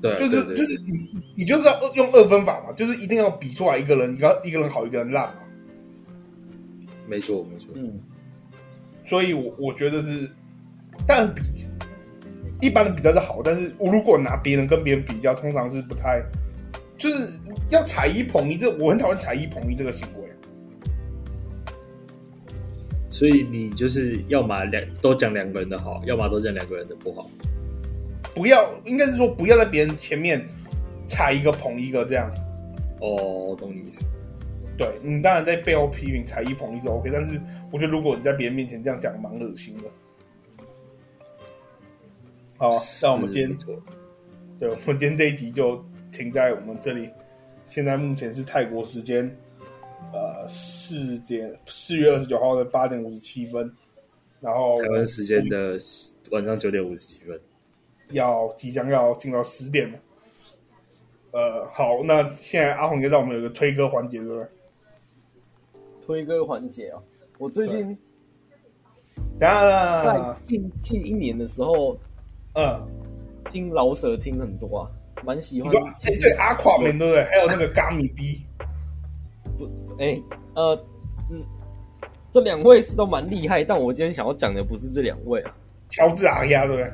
[0.00, 5.34] 对，就是就是你你就是要用二分法嘛，就是一定要比出来一个人，你要一个人好，一个人烂嘛。
[7.06, 7.68] 没错，没错。
[7.74, 8.00] 嗯，
[9.04, 10.30] 所以我，我我觉得是，
[11.06, 11.42] 但比
[12.62, 16.22] 一般的比较是好，但是我如果拿别人跟别人比较，通常是不太，
[16.96, 17.28] 就是
[17.68, 20.19] 要踩一捧一，这我很讨厌踩一捧一这个行为。
[23.20, 27.30] 所以你就是要么两都讲两个人的好，要么都讲两个人的不好。
[28.34, 30.42] 不要，应该是说不要在别人前面
[31.06, 32.32] 踩一个捧一个这样。
[32.98, 34.06] 哦，懂你意思。
[34.78, 37.38] 对，你当然在背后批评、踩一捧一是 OK，但是
[37.70, 40.64] 我觉得如果你在别人面前这样讲，蛮恶心的。
[42.56, 42.70] 好，
[43.02, 43.58] 那我们今天，
[44.58, 47.10] 对，我们今天这一集就停在我们这里。
[47.66, 49.30] 现在目前是泰国时间，
[50.12, 53.70] 呃，四点四月二十九号的八点五十七分，
[54.40, 55.78] 然后台湾时间的
[56.30, 57.40] 晚上九点五十七分，
[58.10, 59.98] 要即将要进到十点了。
[61.32, 64.46] 呃，好，那现在阿红就让我们有个推歌环节，对不对？
[66.04, 67.00] 推歌环节啊！
[67.38, 67.96] 我最近
[69.38, 71.96] 在近近一年的时候，
[72.54, 72.84] 嗯，
[73.48, 74.90] 听老舍听很多啊，
[75.24, 75.70] 蛮喜欢。
[75.70, 77.24] 你说哎，对，Aquaman 对不对？
[77.26, 78.44] 还有那个 Gummy B，
[79.60, 80.22] 不，哎、欸，
[80.54, 80.84] 呃，
[81.30, 81.42] 嗯，
[82.32, 85.54] 这两位是都蛮厉害，但我今天想要讲的不是这两位啊。
[85.90, 86.92] 乔治阿亚对不对？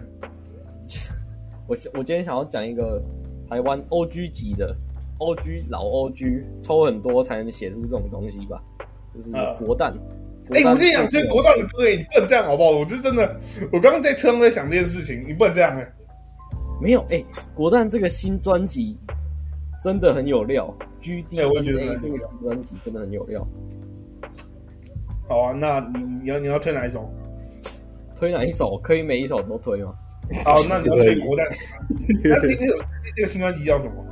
[1.68, 3.00] 我我今天想要讲一个
[3.48, 4.74] 台湾 OG 级的
[5.18, 8.60] OG 老 OG，抽很多才能写出这种东西吧。
[9.14, 9.30] 就是
[9.64, 9.92] 国诞，
[10.50, 12.70] 哎、呃，我跟你讲，这国诞的歌，你不能这样好不好？
[12.70, 13.40] 我是真的，
[13.72, 15.92] 我刚刚在车上在想这件事情，你不能这样哎。
[16.80, 18.98] 没有，哎，国蛋这个新专辑
[19.82, 23.46] 真的很有料，G D A 这个新专辑真的很有料。
[25.28, 27.08] 好啊，那你你要你要推哪一首？
[28.14, 28.78] 推哪一首？
[28.82, 29.94] 可以每一首都推吗？
[30.44, 31.46] 好，那你要推国诞。
[32.24, 32.76] 那那首
[33.16, 34.06] 那个新专辑叫什么？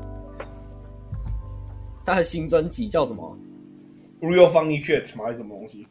[2.05, 3.39] 他的新专辑叫什么
[4.21, 5.25] ？Real Funny Shit 吗？
[5.25, 5.87] 还是什么东西？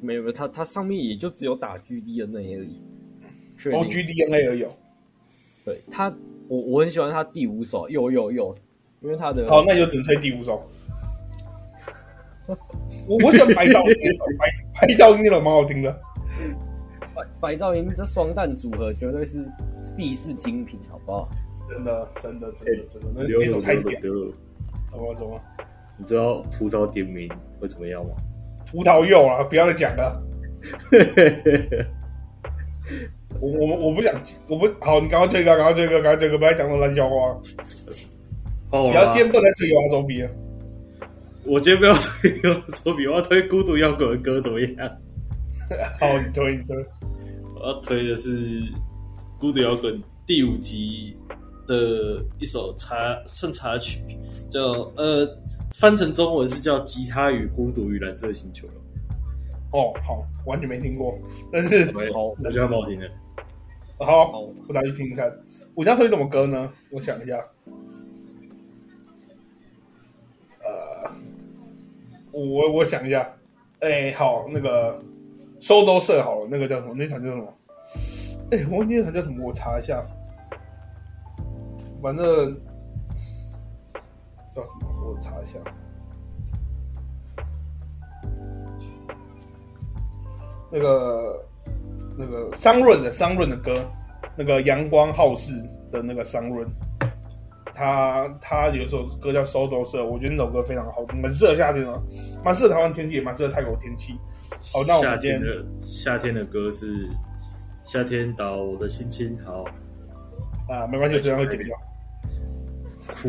[0.00, 2.82] 没有没有，它它上面也就只有打 GDNA 而已。
[3.72, 4.66] 哦，GDNA 而已。
[5.64, 6.14] 对它，
[6.48, 8.54] 我我很喜欢他第五首，有有有，
[9.00, 10.62] 因为他的好，那就只能推第五首。
[13.08, 13.94] 我我喜欢白噪音，
[14.38, 14.46] 白
[14.80, 15.90] 白噪音那种蛮好听的。
[17.14, 19.44] 白白噪音这双蛋组合绝对是
[19.96, 21.28] 必是精品，好不好？
[21.68, 24.32] 真的真的真的真的，那那种太屌了。
[24.88, 25.40] 怎么怎么？
[25.98, 27.28] 你知道葡萄点名
[27.58, 28.12] 会怎么样吗？
[28.70, 30.22] 葡萄柚啊，不要再讲了。
[33.40, 34.14] 我我我不想，
[34.48, 35.00] 我不好。
[35.00, 37.16] 你赶快这个，赶快这个，赶快这个，不要讲那么烂笑话。
[38.70, 40.30] 哦，你要今天不能推游手比啊！
[41.44, 44.90] 我今天不要推游手比，我要推孤独摇滚的歌，怎么样？
[46.00, 46.76] 好，你推你推。
[47.54, 48.62] 我要推的是
[49.38, 51.16] 孤独摇滚第五集
[51.66, 54.00] 的一首插顺插曲，
[54.48, 54.60] 叫
[54.96, 55.28] 呃，
[55.74, 58.66] 翻成中文是叫《吉他与孤独与蓝色星球》。
[59.76, 61.18] 哦，好，完全没听过，
[61.52, 63.10] 但是好，我觉得蛮好听的。
[63.98, 65.30] 好，我再去听听看。
[65.74, 66.72] 我要推什么歌呢？
[66.90, 67.44] 我想一下。
[70.64, 71.12] 呃，
[72.32, 73.30] 我我想一下。
[73.80, 74.98] 哎、欸，好，那个
[75.60, 76.94] 收都设好了，那个叫什么？
[76.94, 77.54] 那场叫什么？
[78.52, 80.02] 哎、欸，我忘记那场叫什么，我查一下。
[82.02, 82.54] 反正
[84.54, 84.88] 叫什么？
[85.04, 85.58] 我查一下。
[90.76, 91.42] 那个
[92.18, 93.82] 那个桑润的桑润的歌，
[94.36, 95.54] 那个阳光好事
[95.90, 96.68] 的那个桑润，
[97.72, 102.02] 他他有一首歌叫《收都社》，我觉得那首歌非常好听，蛮适合夏天的，
[102.44, 104.12] 蛮适合台湾天气，也蛮适合泰国天气。
[104.74, 107.08] 好，那我们今天夏天的夏天的歌是
[107.84, 109.64] 夏天到我的心情好
[110.68, 111.74] 啊，没关系，我这样会剪掉。
[113.06, 113.28] 哭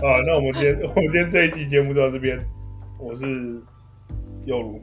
[0.06, 2.38] 啊，那我们今天我们今天这一期节目就到这边，
[2.98, 3.26] 我是
[4.46, 4.80] 佑如。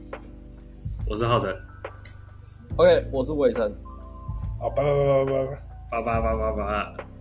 [1.06, 1.54] 我是浩辰
[2.76, 3.70] ，OK，我是伟成，
[4.58, 5.62] 好，拜拜拜拜拜。
[5.90, 7.13] 拜拜拜拜拜拜拜。